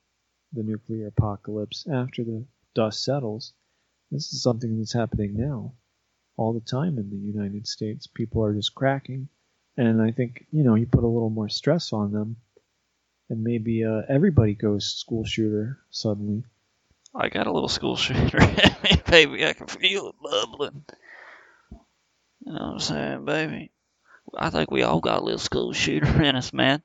[0.52, 3.52] the nuclear apocalypse, after the dust settles.
[4.10, 5.74] This is something that's happening now,
[6.36, 8.06] all the time in the United States.
[8.08, 9.28] People are just cracking,
[9.76, 12.36] and I think you know you put a little more stress on them,
[13.30, 16.42] and maybe uh, everybody goes school shooter suddenly.
[17.14, 19.46] I got a little school shooter in me, baby.
[19.46, 20.84] I can feel it bubbling.
[22.44, 23.70] You know what I'm saying, baby?
[24.36, 26.82] I think we all got a little school shooter in us, man.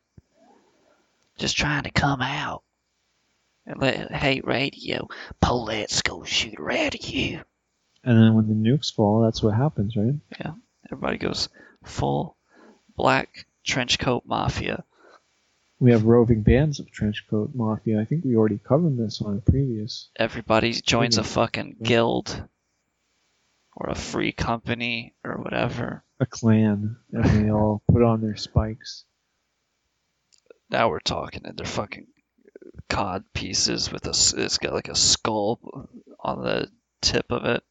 [1.38, 2.64] Just trying to come out.
[3.68, 5.08] And let hate radio
[5.42, 7.42] pull that school shooter out of you.
[8.04, 10.14] And then when the nukes fall, that's what happens, right?
[10.40, 10.52] Yeah.
[10.92, 11.50] Everybody goes
[11.84, 12.38] full
[12.96, 14.84] black trench coat mafia.
[15.86, 18.02] We have roving bands of trenchcoat mafia.
[18.02, 20.10] I think we already covered this on a previous.
[20.16, 22.44] Everybody joins a fucking guild
[23.76, 26.04] or a free company or whatever.
[26.20, 29.04] a clan, and they all put on their spikes.
[30.72, 32.08] Now we're talking, and they're fucking
[32.90, 34.42] cod pieces with a.
[34.44, 35.88] It's got like a skull
[36.20, 36.68] on the
[37.04, 37.64] tip of it.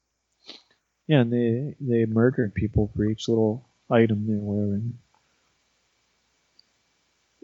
[1.09, 5.01] Yeah, and they they murder people for each little item they're wearing.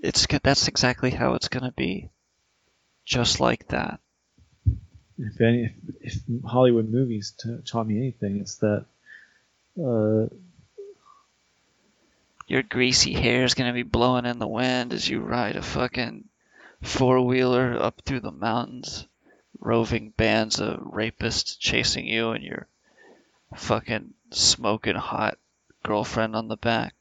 [0.03, 2.11] It's that's exactly how it's gonna be,
[3.05, 4.01] just like that.
[5.19, 8.87] If any, if, if Hollywood movies t- taught me anything, it's that
[9.79, 10.35] uh,
[12.51, 16.25] Your greasy hair is gonna be blowing in the wind as you ride a fucking
[16.83, 19.07] four wheeler up through the mountains,
[19.61, 22.67] roving bands of rapists chasing you and your
[23.55, 25.39] fucking smoking hot
[25.85, 26.97] girlfriend on the back.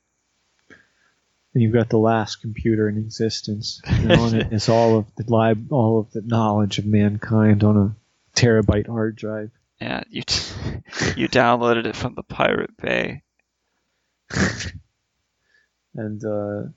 [1.53, 5.23] And you've got the last computer in existence, and on it is all of the
[5.27, 7.95] lib- all of the knowledge of mankind on a
[8.39, 9.51] terabyte hard drive.
[9.81, 10.53] Yeah, you t-
[11.15, 13.23] you downloaded it from the Pirate Bay.
[15.95, 16.69] and uh,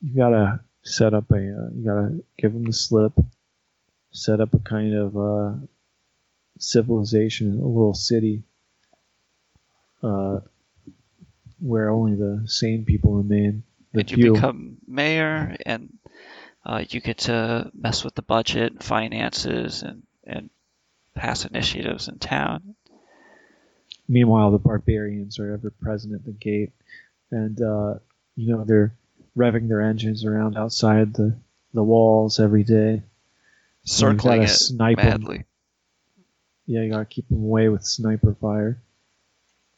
[0.00, 3.12] you gotta set up a uh, you gotta give them the slip
[4.10, 5.52] set up a kind of uh,
[6.58, 8.42] civilization a little city
[10.02, 10.40] uh,
[11.60, 13.62] where only the sane people remain.
[13.92, 14.32] The and you few.
[14.34, 15.92] become mayor, and
[16.64, 20.50] uh, you get to mess with the budget, and finances, and and
[21.14, 22.74] pass initiatives in town.
[24.08, 26.72] meanwhile the barbarians are ever present at the gate.
[27.30, 27.94] And uh,
[28.36, 28.94] you know they're
[29.36, 31.36] revving their engines around outside the,
[31.74, 33.02] the walls every day.
[33.84, 35.44] Circling it snipe madly.
[36.66, 38.80] yeah you gotta keep them away with sniper fire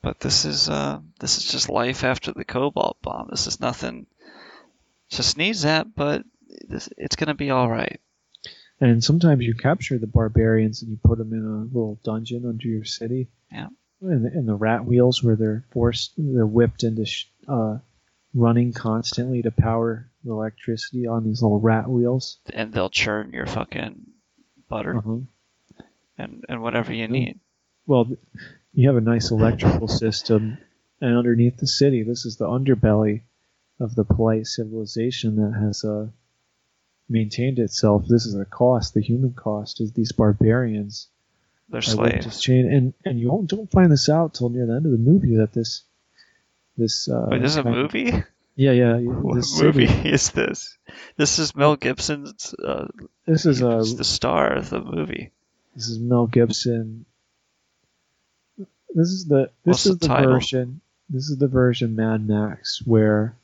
[0.03, 3.29] But this is uh this is just life after the cobalt bomb.
[3.31, 4.07] This is nothing.
[5.11, 6.25] Just needs that, but
[6.69, 8.01] this, it's gonna be all right.
[8.81, 12.67] And sometimes you capture the barbarians and you put them in a little dungeon under
[12.67, 13.29] your city.
[13.53, 13.69] Yeah.
[14.01, 17.79] And the, and the rat wheels where they're forced, they're whipped into sh- uh,
[18.33, 22.39] running constantly to power the electricity on these little rat wheels.
[22.55, 24.07] And they'll churn your fucking
[24.71, 25.19] butter Uh-huh.
[26.17, 27.41] and and whatever you need.
[27.87, 28.09] Well,
[28.73, 30.59] you have a nice electrical system,
[31.01, 33.23] and underneath the city, this is the underbelly
[33.79, 36.07] of the polite civilization that has uh,
[37.09, 38.05] maintained itself.
[38.09, 41.09] This is the cost, the human cost, is these barbarians.
[41.69, 42.41] They're slaves.
[42.41, 44.99] chain, and and you won't, don't find this out till near the end of the
[44.99, 45.83] movie that this
[46.77, 48.13] this uh, Wait, this is a movie?
[48.57, 48.97] Yeah, yeah.
[48.99, 50.77] What This movie city- is this?
[51.17, 52.55] This is Mel Gibson's.
[52.55, 52.89] Uh,
[53.25, 55.31] This is uh, the star of the movie.
[55.77, 57.07] This is Mel Gibson.
[58.95, 60.81] This is the What's this is the the, version.
[61.09, 63.35] This is the version Mad Max where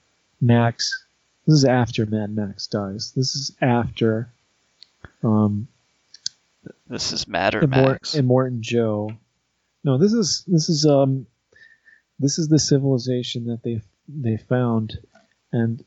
[0.41, 1.05] Max.
[1.47, 3.13] This is after Mad Max dies.
[3.13, 4.29] This is after
[5.23, 5.69] um
[6.89, 8.15] This is Matter Immort- Max.
[8.15, 9.13] Immortan Joe.
[9.85, 11.27] No, this is this is um
[12.19, 14.99] this is the civilization that they they found,
[15.53, 15.85] and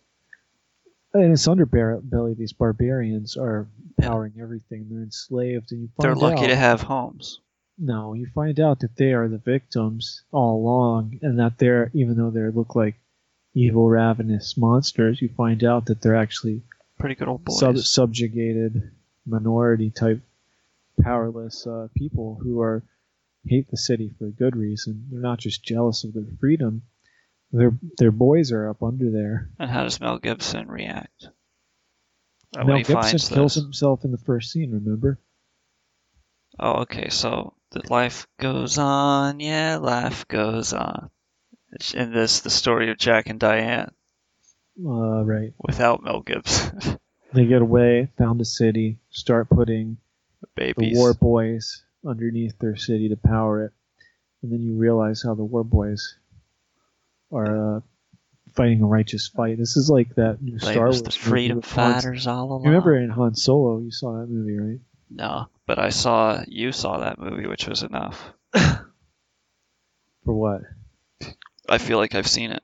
[1.13, 3.67] in its underbelly, these barbarians are
[3.99, 4.87] powering everything.
[4.89, 7.39] They're enslaved, and you find They're lucky out, to have homes.
[7.81, 12.17] No, you find out that they are the victims all along, and that they're even
[12.17, 12.95] though they look like
[13.53, 16.61] evil, ravenous monsters, you find out that they're actually
[16.99, 17.59] Pretty good old boys.
[17.59, 18.91] sub- subjugated
[19.25, 20.21] minority type
[21.01, 22.83] powerless uh, people who are
[23.47, 25.07] hate the city for a good reason.
[25.09, 26.81] They're not just jealous of their freedom.
[27.53, 29.49] Their their boys are up under there.
[29.57, 31.29] And how does Mel Gibson react?
[32.57, 33.63] Uh, Mel Gibson kills this.
[33.63, 34.71] himself in the first scene.
[34.71, 35.17] Remember?
[36.59, 37.09] Oh, okay.
[37.09, 39.39] So the life goes on.
[39.39, 41.09] Yeah, life goes on.
[41.71, 43.91] It's in this the story of Jack and Diane
[44.83, 45.53] Uh, right.
[45.59, 46.97] without Mel Gibson.
[47.31, 49.97] They get away, found a city, start putting
[50.55, 50.75] Babies.
[50.93, 53.71] the war boys underneath their city to power it,
[54.41, 56.15] and then you realize how the war boys
[57.31, 57.79] are uh,
[58.55, 59.59] fighting a righteous fight.
[59.59, 62.63] This is like that new Star Wars the movie freedom Han- fighters all along.
[62.63, 64.79] You remember in Han Solo, you saw that movie, right?
[65.09, 68.33] No, but I saw you saw that movie, which was enough.
[68.53, 68.85] For
[70.25, 70.61] what?
[71.67, 72.63] I feel like I've seen it.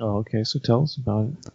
[0.00, 0.44] Oh, okay.
[0.44, 1.52] So tell us about it.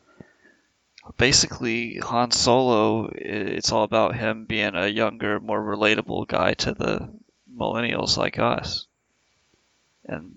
[1.18, 3.10] Basically, Han Solo.
[3.16, 7.10] It's all about him being a younger, more relatable guy to the
[7.52, 8.86] millennials like us.
[10.06, 10.36] And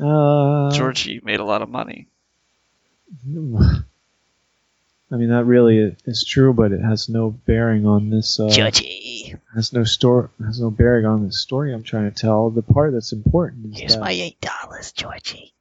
[0.00, 2.08] Uh, Georgie made a lot of money.
[5.12, 8.38] I mean, that really is true, but it has no bearing on this.
[8.38, 9.34] Uh, Georgie.
[9.54, 10.28] Has no story.
[10.44, 12.50] Has no bearing on the story I'm trying to tell.
[12.50, 15.52] The part that's important is Here's that my eight dollars, Georgie.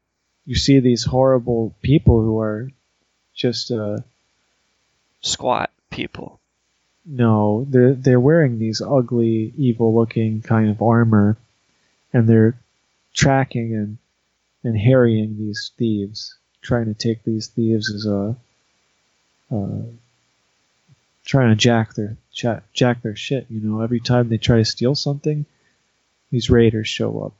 [0.45, 2.69] you see these horrible people who are
[3.33, 3.97] just uh,
[5.21, 6.39] Squat people.
[7.05, 11.37] no, they're they're wearing these ugly, evil-looking kind of armor,
[12.13, 12.55] and they're
[13.13, 13.97] tracking and
[14.63, 18.35] and harrying these thieves, trying to take these thieves as a
[19.51, 19.81] uh,
[21.25, 22.17] trying to jack their
[22.73, 23.45] jack, their shit.
[23.49, 25.45] You know, every time they try to steal something,
[26.31, 27.33] these raiders show up,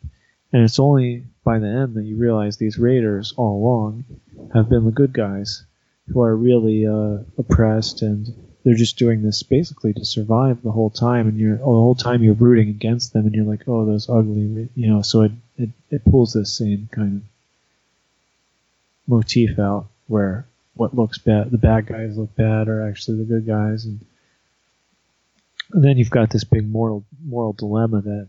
[0.51, 4.05] and it's only by the end that you realize these raiders all along
[4.53, 5.64] have been the good guys
[6.12, 8.34] who are really uh, oppressed and
[8.64, 12.24] they're just doing this basically to survive the whole time and you're the whole time
[12.24, 15.70] you're rooting against them and you're like oh those ugly you know so it it,
[15.89, 17.30] it pulls this same kind of
[19.07, 20.45] motif out where
[20.80, 23.99] what looks bad the bad guys look bad are actually the good guys and
[25.73, 28.27] and then you've got this big moral moral dilemma that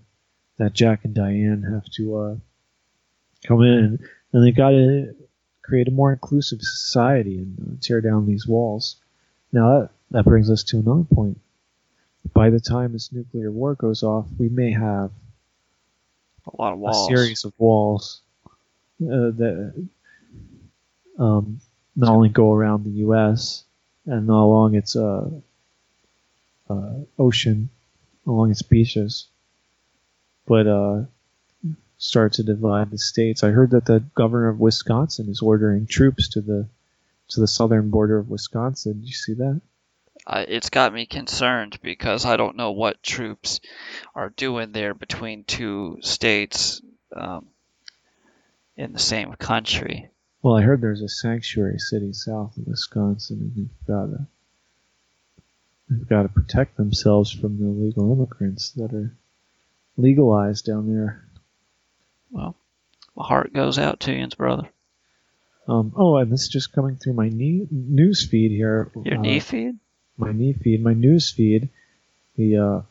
[0.58, 2.34] that Jack and Diane have to uh,
[3.46, 3.98] come in
[4.32, 5.14] and they've got to
[5.62, 8.96] create a more inclusive society and uh, tear down these walls.
[9.52, 11.40] Now that that brings us to another point.
[12.34, 15.10] By the time this nuclear war goes off, we may have
[16.52, 17.06] A lot of walls.
[17.10, 18.20] a series of walls
[19.02, 19.88] uh, that
[21.18, 21.60] um,
[22.00, 23.64] not only go around the U.S.
[24.06, 25.28] and along its uh,
[26.68, 27.68] uh, ocean,
[28.26, 29.26] along its beaches,
[30.46, 31.02] but uh,
[31.98, 33.44] start to divide the states.
[33.44, 36.66] I heard that the governor of Wisconsin is ordering troops to the
[37.28, 39.00] to the southern border of Wisconsin.
[39.00, 39.60] Did you see that?
[40.26, 43.60] I, it's got me concerned because I don't know what troops
[44.14, 46.82] are doing there between two states
[47.14, 47.46] um,
[48.76, 50.09] in the same country.
[50.42, 54.26] Well, I heard there's a sanctuary city south of Wisconsin, and they've got to
[55.88, 59.14] they've got to protect themselves from the illegal immigrants that are
[59.96, 61.24] legalized down there.
[62.30, 62.54] Well,
[63.16, 64.68] my heart goes out to you, brother.
[65.68, 68.90] Um, oh, and this is just coming through my knee, news feed here.
[69.04, 69.78] Your uh, knee feed?
[70.16, 71.68] My knee feed, my news feed.
[72.36, 72.82] The uh,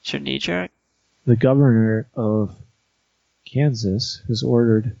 [0.00, 0.70] It's your knee jerk?
[1.26, 2.54] the governor of
[3.44, 4.96] Kansas has ordered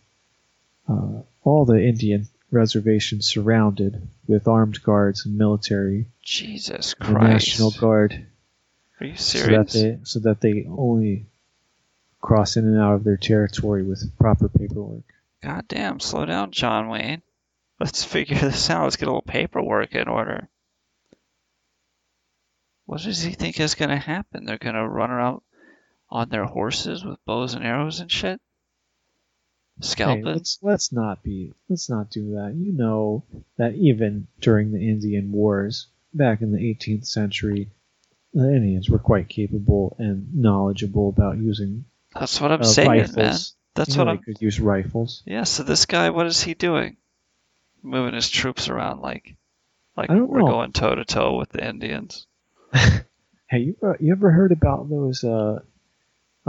[0.88, 8.26] uh, all the Indian reservations surrounded with armed guards and military, Jesus the National Guard,
[9.00, 9.72] Are you so that serious?
[9.72, 11.26] they so that they only
[12.20, 15.04] cross in and out of their territory with proper paperwork.
[15.42, 17.22] God damn, slow down, John Wayne.
[17.78, 18.84] Let's figure this out.
[18.84, 20.48] Let's get a little paperwork in order.
[22.86, 24.44] What does he think is going to happen?
[24.44, 25.42] They're going to run around
[26.08, 28.40] on their horses with bows and arrows and shit?
[29.80, 30.24] Hey, Scalping?
[30.24, 32.54] let's let's not be let's not do that.
[32.56, 33.24] You know
[33.58, 37.68] that even during the Indian Wars back in the 18th century,
[38.32, 41.84] the Indians were quite capable and knowledgeable about using
[42.18, 43.16] That's what I'm uh, saying, rifles.
[43.16, 43.36] man.
[43.74, 44.18] That's You what I'm.
[44.18, 45.22] could use rifles.
[45.26, 46.96] Yeah, so this guy, what is he doing?
[47.82, 49.36] Moving his troops around like,
[49.96, 50.46] like we're know.
[50.46, 52.26] going toe to toe with the Indians.
[53.48, 55.60] Hey, you uh, you ever heard about those uh,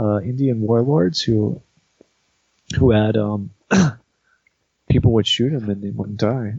[0.00, 1.62] uh, Indian warlords who
[2.76, 3.50] who had um,
[4.88, 6.54] people would shoot him and they wouldn't die?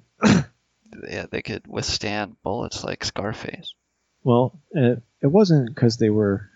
[1.08, 3.74] Yeah, they could withstand bullets like Scarface.
[4.24, 6.50] Well, it, it wasn't because they were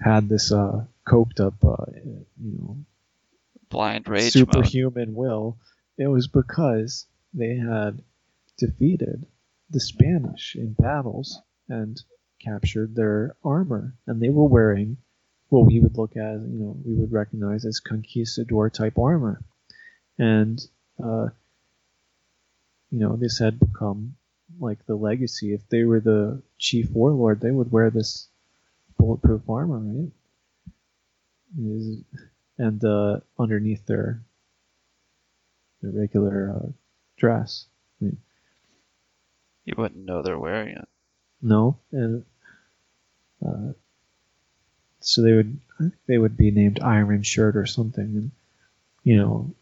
[0.00, 2.26] had this uh, coped up, uh, you
[2.58, 2.76] know,
[3.68, 4.52] Blind rage mode.
[4.52, 5.58] superhuman will.
[5.98, 8.02] It was because they had
[8.58, 9.26] defeated
[9.70, 12.00] the Spanish in battles and
[12.40, 14.98] captured their armor, and they were wearing
[15.48, 19.40] what we would look at, you know, we would recognize as conquistador type armor,
[20.18, 20.60] and
[21.02, 21.28] uh,
[22.90, 24.16] you know, this had become
[24.60, 25.52] like the legacy.
[25.54, 28.28] If they were the chief warlord, they would wear this
[28.98, 30.12] bulletproof armor, right?
[32.58, 34.22] And uh, underneath their
[35.82, 36.68] their regular uh,
[37.18, 37.66] dress.
[38.00, 38.16] I mean,
[39.64, 40.88] You wouldn't know they're wearing it.
[41.42, 42.24] no, and
[43.46, 43.72] uh,
[45.06, 45.60] so they would
[46.08, 48.30] they would be named Iron Shirt or something, and
[49.04, 49.54] you know,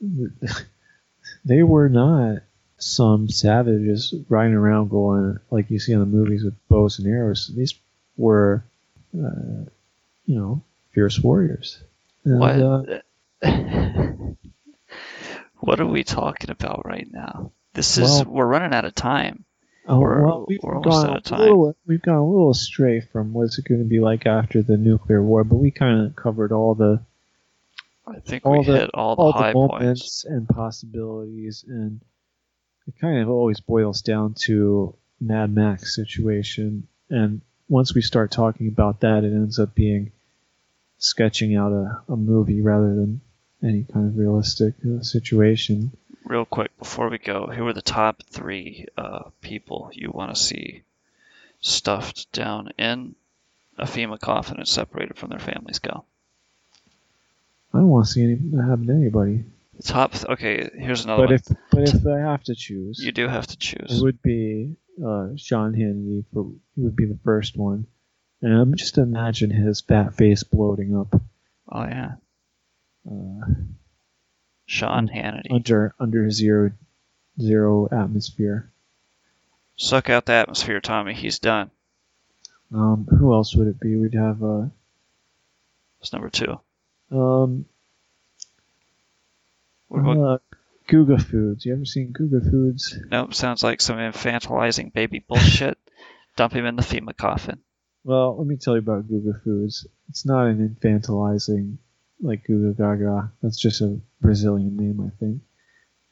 [1.44, 2.42] they were not
[2.76, 7.50] some savages riding around going like you see in the movies with bows and arrows.
[7.56, 7.74] These
[8.18, 8.62] were,
[9.16, 9.64] uh,
[10.26, 11.78] you know, fierce warriors.
[12.24, 12.60] And, What?
[12.60, 13.00] uh,
[15.60, 17.52] what are we talking about right now?
[17.72, 19.43] This is Well- we're running out of time.
[19.86, 23.58] Oh, We're- well, we've we're gone a little, we've gone a little astray from what's
[23.58, 26.74] it going to be like after the nuclear war, but we kind of covered all
[26.74, 27.02] the
[28.06, 29.72] I think all we the hit all the high points.
[29.72, 32.00] moments and possibilities, and
[32.86, 36.86] it kind of always boils down to Mad Max situation.
[37.10, 40.12] And once we start talking about that, it ends up being
[40.98, 43.20] sketching out a, a movie rather than
[43.62, 45.92] any kind of realistic uh, situation.
[46.24, 50.40] Real quick before we go, who are the top three uh, people you want to
[50.40, 50.82] see
[51.60, 53.14] stuffed down in
[53.76, 55.78] a FEMA coffin and separated from their families?
[55.80, 56.04] Go.
[57.72, 59.44] I don't want to see any, that happen to anybody.
[59.76, 60.12] The top.
[60.12, 61.34] Th- okay, here's another But one.
[61.34, 64.00] if but if I have to choose, you do have to choose.
[64.00, 67.86] It would be uh, Sean Hannity for he would be the first one,
[68.40, 71.20] and I'm just imagine his fat face bloating up
[71.70, 72.12] Oh yeah,
[73.10, 73.46] uh,
[74.66, 75.50] Sean Hannity.
[75.50, 76.72] under under zero
[77.40, 78.70] zero atmosphere.
[79.76, 81.14] Suck out the atmosphere, Tommy.
[81.14, 81.70] He's done.
[82.72, 83.96] Um, who else would it be?
[83.96, 84.66] We'd have uh,
[86.00, 86.58] That's number two.
[87.10, 87.66] um,
[89.88, 90.38] What about- uh,
[90.88, 91.64] Guga Foods.
[91.64, 92.98] You ever seen Guga Foods?
[93.10, 95.78] Nope, sounds like some infantilizing baby bullshit.
[96.36, 97.60] Dump him in the FEMA coffin.
[98.02, 99.86] Well, let me tell you about Guga Foods.
[100.10, 101.78] It's not an infantilizing
[102.20, 103.32] like Guga Gaga.
[103.42, 105.40] That's just a Brazilian name, I think.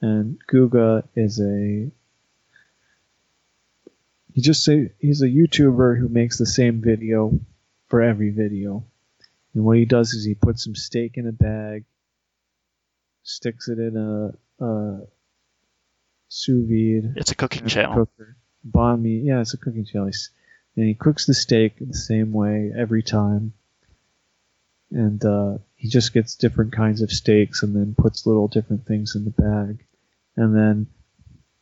[0.01, 1.91] And Guga is a
[4.33, 7.39] he just say he's a YouTuber who makes the same video
[7.89, 8.85] for every video.
[9.55, 11.85] And what he does is he puts some steak in a bag,
[13.23, 15.01] sticks it in a, a
[16.29, 17.15] sous vide.
[17.17, 17.95] It's a cooking channel.
[17.95, 18.37] Cooker.
[18.67, 20.11] Banh mi, yeah, it's a cooking channel.
[20.77, 23.53] And he cooks the steak the same way every time.
[24.91, 29.17] And uh, he just gets different kinds of steaks and then puts little different things
[29.17, 29.85] in the bag.
[30.37, 30.87] And then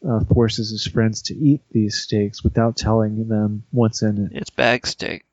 [0.07, 4.37] uh, forces his friends to eat these steaks without telling them what's in it.
[4.37, 5.25] It's bag steak.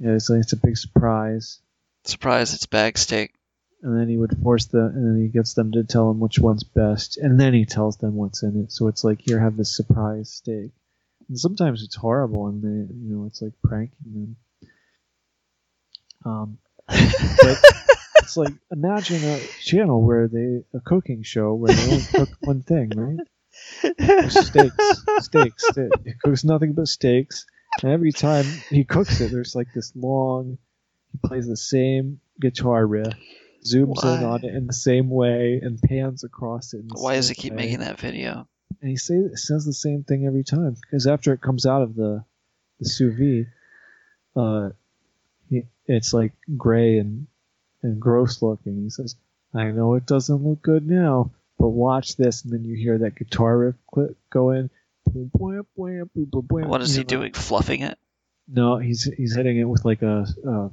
[0.00, 1.60] Yeah, it's, like, it's a big surprise.
[2.02, 3.32] Surprise, it's bag steak.
[3.80, 6.40] And then he would force the, and then he gets them to tell him which
[6.40, 8.72] one's best, and then he tells them what's in it.
[8.72, 10.72] So it's like here, have this surprise steak.
[11.28, 14.36] And sometimes it's horrible, and they, you know, it's like pranking them.
[16.24, 17.58] Um, but
[18.22, 22.62] it's like imagine a channel where they a cooking show where they only cook one
[22.62, 24.30] thing, right?
[24.30, 25.64] steaks, steaks.
[25.72, 27.46] Ste- He cooks nothing but steaks,
[27.82, 30.58] and every time he cooks it, there's like this long.
[31.12, 33.14] He plays the same guitar riff,
[33.64, 36.84] zooms in on it in the same way, and pans across it.
[36.94, 37.56] Why does he keep way.
[37.56, 38.48] making that video?
[38.80, 41.94] And he say, says the same thing every time because after it comes out of
[41.94, 42.24] the
[42.80, 43.46] the sous vide,
[44.34, 44.70] uh,
[45.48, 47.26] he, it's like gray and
[47.82, 48.82] and gross looking.
[48.82, 49.16] He says,
[49.54, 53.16] "I know it doesn't look good now, but watch this." And then you hear that
[53.16, 54.70] guitar riff clip go in.
[55.04, 57.32] What is he know, doing?
[57.32, 57.98] Fluffing it?
[58.48, 60.70] No, he's he's hitting it with like a, a,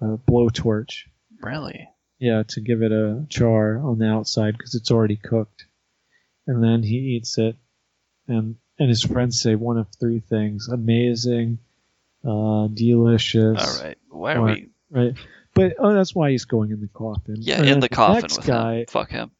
[0.00, 1.04] a blowtorch.
[1.40, 1.88] Really?
[2.18, 5.66] Yeah, to give it a char on the outside because it's already cooked.
[6.46, 7.56] And then he eats it,
[8.28, 11.58] and and his friends say one of three things: amazing,
[12.24, 13.80] uh, delicious.
[13.80, 13.98] All right.
[14.10, 14.68] Why are or- we?
[14.90, 15.14] Right,
[15.54, 17.36] but oh, that's why he's going in the coffin.
[17.40, 18.86] Yeah, And in then the coffin next with guy, him.
[18.86, 19.30] Fuck him.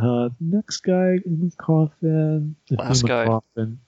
[0.00, 2.56] Uh, next guy in the coffin.
[2.68, 3.26] The Last FEMA guy.
[3.26, 3.78] Coffin.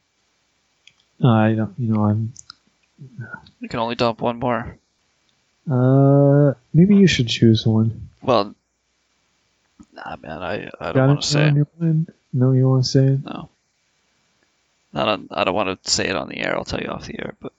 [1.25, 1.75] I don't.
[1.79, 2.33] You know, I'm.
[3.61, 4.79] You can only dump one more.
[5.71, 8.09] Uh, maybe you should choose one.
[8.23, 8.55] Well,
[9.93, 10.43] nah, man.
[10.43, 11.47] I, I don't want to say.
[11.49, 12.13] on your mind?
[12.33, 13.25] No, you want to say it?
[13.25, 13.49] No.
[14.93, 16.55] Not on, I don't want to say it on the air.
[16.57, 17.35] I'll tell you off the air.
[17.41, 17.53] But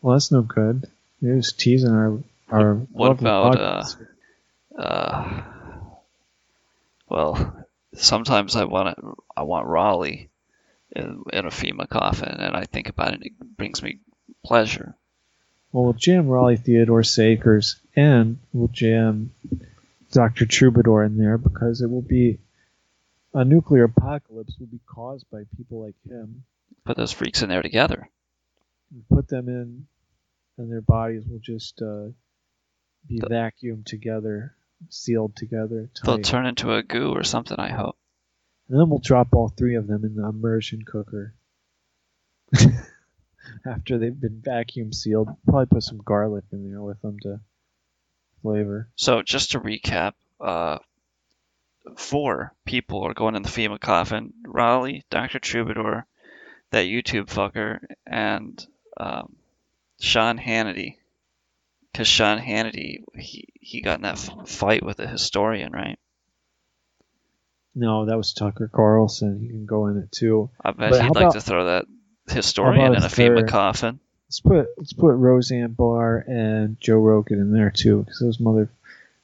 [0.00, 0.88] Well, that's no good.
[1.24, 2.18] You're just teasing our
[2.50, 2.74] our.
[2.74, 3.84] what about uh,
[4.78, 5.42] uh?
[7.08, 10.28] Well, sometimes I want to, I want Raleigh
[10.94, 13.14] in, in a FEMA coffin, and I think about it.
[13.14, 14.00] and It brings me
[14.44, 14.94] pleasure.
[15.72, 19.32] Well, we'll jam Raleigh Theodore Sakers and we'll jam
[20.12, 20.44] Dr.
[20.44, 22.38] Troubadour in there because it will be
[23.32, 26.44] a nuclear apocalypse will be caused by people like him.
[26.84, 28.08] Put those freaks in there together.
[29.10, 29.86] Put them in,
[30.58, 32.06] and their bodies will just uh,
[33.06, 34.54] be The- vacuumed together,
[34.88, 35.90] sealed together.
[36.04, 37.58] They'll turn into a goo or something.
[37.58, 37.96] I hope.
[38.68, 41.34] And then we'll drop all three of them in the immersion cooker.
[43.66, 47.40] After they've been vacuum sealed, probably put some garlic in there with them to
[48.42, 48.88] flavor.
[48.96, 50.78] So just to recap, uh,
[51.96, 55.38] four people are going in the FEMA coffin: Raleigh, Dr.
[55.40, 56.06] Troubadour,
[56.70, 59.36] that YouTube fucker, and um,
[60.04, 60.96] Sean Hannity.
[61.92, 65.98] Because Sean Hannity, he he got in that fight with a historian, right?
[67.74, 69.40] No, that was Tucker Carlson.
[69.40, 70.50] He can go in it too.
[70.64, 71.86] I bet But he'd like about- to throw that
[72.28, 73.98] historian in a FEMA coffin.
[74.28, 78.68] Let's put let's put Roseanne Barr and Joe Rogan in there too, because those mother.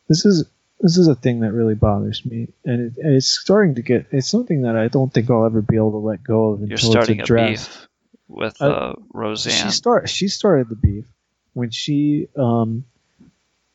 [0.09, 0.45] This is
[0.81, 4.07] this is a thing that really bothers me, and, it, and it's starting to get.
[4.13, 6.69] It's something that I don't think I'll ever be able to let go of until
[6.69, 7.69] You're it's starting a addressed.
[7.71, 7.89] beef
[8.31, 9.55] with Uh, uh, Roseanne.
[9.55, 11.07] She start she started the beef
[11.53, 12.85] when she um,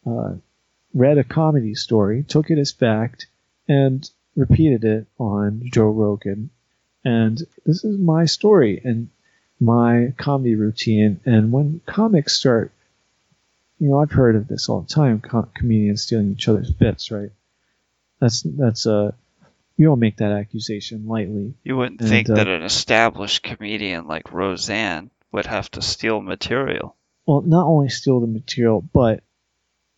[0.06, 0.36] uh,
[0.94, 3.28] read a comedy story, took it as fact,
[3.68, 6.50] and repeated it on Joe Rogan.
[7.04, 9.10] And this is my story and
[9.60, 11.20] my comedy routine.
[11.26, 12.72] And when comics start,
[13.80, 15.20] you know, I've heard of this all the time.
[15.20, 17.30] Com- comedians stealing each other's bits, right?
[18.20, 19.12] That's that's uh,
[19.78, 21.54] you don't make that accusation lightly.
[21.64, 26.22] You wouldn't And, think uh, that an established comedian like Roseanne would have to steal
[26.22, 26.96] material.
[27.26, 29.22] well, not only steal the material, but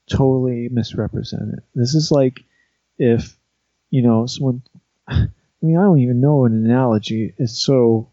[0.09, 1.63] totally misrepresent it.
[1.75, 2.39] This is like
[2.97, 3.37] if,
[3.89, 4.61] you know, someone.
[5.07, 7.33] I mean, I don't even know an analogy.
[7.37, 8.09] It's so.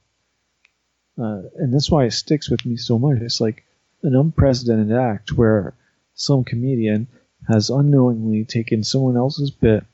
[1.19, 3.19] Uh, and that's why it sticks with me so much.
[3.21, 3.65] It's like
[4.03, 5.75] an unprecedented act where
[6.15, 7.07] some comedian
[7.49, 9.85] has unknowingly taken someone else's bit,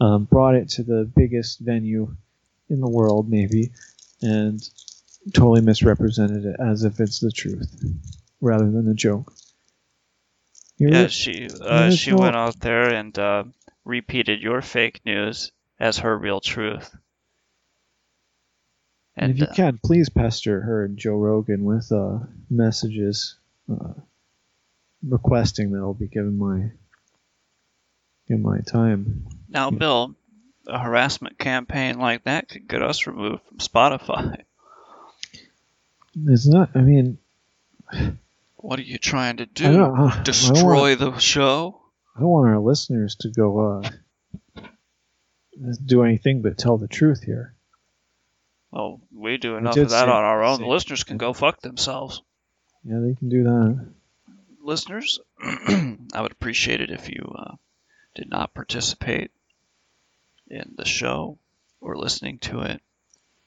[0.00, 2.14] um, brought it to the biggest venue
[2.68, 3.70] in the world, maybe,
[4.22, 4.62] and
[5.32, 7.74] totally misrepresented it as if it's the truth
[8.40, 9.32] rather than a joke.
[10.78, 13.44] You Yeah, she uh, she went out there and uh,
[13.84, 16.94] repeated your fake news as her real truth.
[19.16, 23.36] And if you uh, can, please pester her and Joe Rogan with uh, messages
[23.68, 23.94] uh,
[25.02, 26.70] requesting that I'll be given my
[28.28, 29.26] in my time.
[29.48, 30.14] Now, Bill,
[30.66, 34.42] a harassment campaign like that could get us removed from Spotify.
[36.26, 36.70] It's not.
[36.74, 37.18] I mean,
[38.56, 39.72] What are you trying to do?
[39.72, 41.80] don't Destroy the show?
[42.16, 43.90] I don't want our listeners to go uh,
[45.84, 47.54] do anything but tell the truth here.
[48.70, 50.58] Well, we do enough did of that say- on our own.
[50.58, 52.22] say- The listeners can go fuck themselves.
[52.84, 53.92] Yeah, they can do that.
[54.62, 57.54] listeners, I would appreciate it if you uh,
[58.14, 59.30] did not participate
[60.50, 61.38] in the show
[61.80, 62.80] or listening to it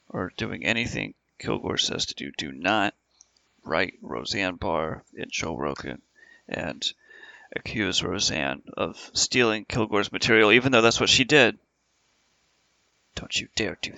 [0.10, 2.32] or doing anything Kilgoar says to do.
[2.38, 2.94] Do not
[3.64, 6.02] write Roseanne Barr in Joe Rogan
[6.48, 6.86] and
[7.56, 11.58] accuse Roseanne of stealing Kilgoar's material, even though that's what she did.
[13.16, 13.94] Don't you dare do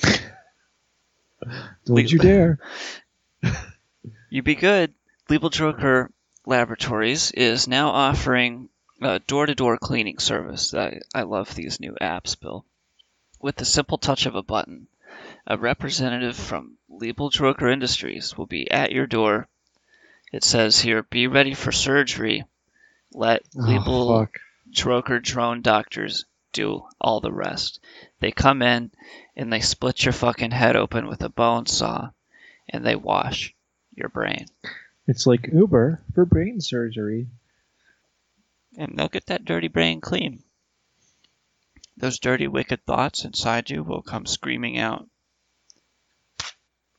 [0.00, 0.22] that.
[1.84, 2.58] Don't you dare.
[4.30, 4.94] You be good.
[5.28, 6.10] Legal Joker
[6.46, 8.70] Laboratories is now offering
[9.04, 10.74] a door-to-door cleaning service.
[10.74, 12.64] I, I love these new apps, Bill.
[13.40, 14.86] With the simple touch of a button,
[15.46, 19.48] a representative from Legal Joker Industries will be at your door.
[20.32, 22.44] It says here, "Be ready for surgery."
[23.12, 24.40] Let Oh, fuck.
[24.70, 27.80] Droker drone doctors do all the rest.
[28.20, 28.90] They come in
[29.36, 32.10] and they split your fucking head open with a bone saw
[32.68, 33.54] and they wash
[33.94, 34.46] your brain.
[35.06, 37.26] It's like Uber for brain surgery.
[38.76, 40.42] And they'll get that dirty brain clean.
[41.96, 45.08] Those dirty, wicked thoughts inside you will come screaming out.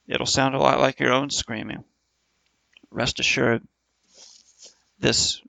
[0.08, 1.84] It'll sound a lot like your own screaming.
[2.92, 3.68] Rest assured,
[5.00, 5.42] this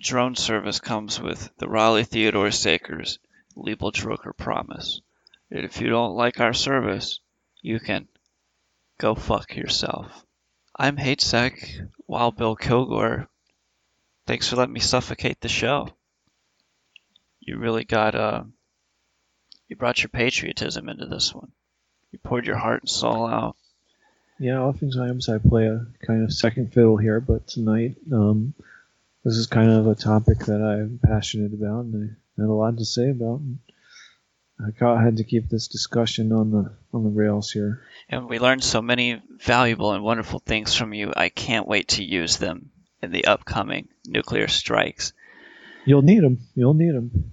[0.00, 3.18] drone service comes with the Raleigh Theodore Sakers
[3.54, 5.00] Legal Droker promise.
[5.50, 7.20] that if you don't like our service,
[7.60, 8.08] you can
[8.98, 10.24] go fuck yourself.
[10.76, 13.28] I'm HateSec, while Bill Kilgoar.
[14.30, 15.88] Thanks for letting me suffocate the show.
[17.40, 18.44] You really got, uh,
[19.66, 21.50] you brought your patriotism into this one.
[22.12, 23.56] You poured your heart and soul out.
[24.38, 28.54] Yeah, oftentimes I play a kind of second fiddle here, but tonight um,
[29.24, 32.78] this is kind of a topic that I'm passionate about and I had a lot
[32.78, 33.40] to say about.
[33.40, 33.58] And
[34.80, 37.82] I had to keep this discussion on the on the rails here.
[38.08, 41.12] And we learned so many valuable and wonderful things from you.
[41.16, 42.70] I can't wait to use them
[43.02, 45.12] in the upcoming nuclear strikes.
[45.84, 46.38] You'll need them.
[46.54, 47.32] You'll need them.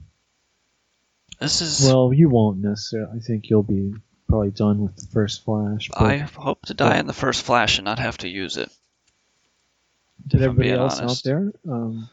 [1.40, 1.86] This is.
[1.86, 3.18] Well, you won't necessarily.
[3.18, 3.94] I think you'll be
[4.28, 5.90] probably done with the first flash.
[5.90, 8.72] but- I hope to die in the first flash and not have to use it.
[10.26, 11.26] Did everybody else honest.
[11.26, 11.54] out there?
[11.70, 12.10] Um,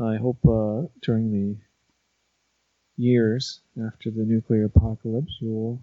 [0.00, 1.56] I hope uh, during the
[2.96, 5.80] years after the nuclear apocalypse, you will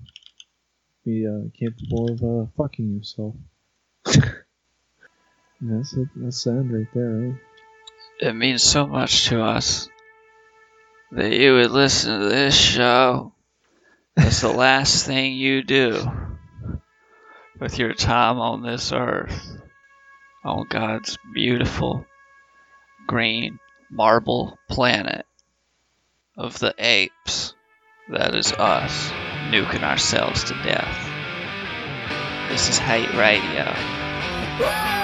[1.06, 3.36] be uh, capable of uh, fucking yourself.
[5.62, 6.08] that's it.
[6.16, 7.34] That's end right there, eh?
[8.20, 9.90] It means so much to us
[11.12, 13.34] that you would listen to this show.
[14.18, 16.12] It's the last thing you do
[17.60, 19.58] with your time on this earth,
[20.44, 22.06] on God's beautiful
[23.08, 23.60] green
[23.90, 25.26] marble planet
[26.38, 27.54] of the apes.
[28.10, 29.10] That is us
[29.52, 31.10] nuking ourselves to death.
[32.50, 35.01] This is Hate Radio.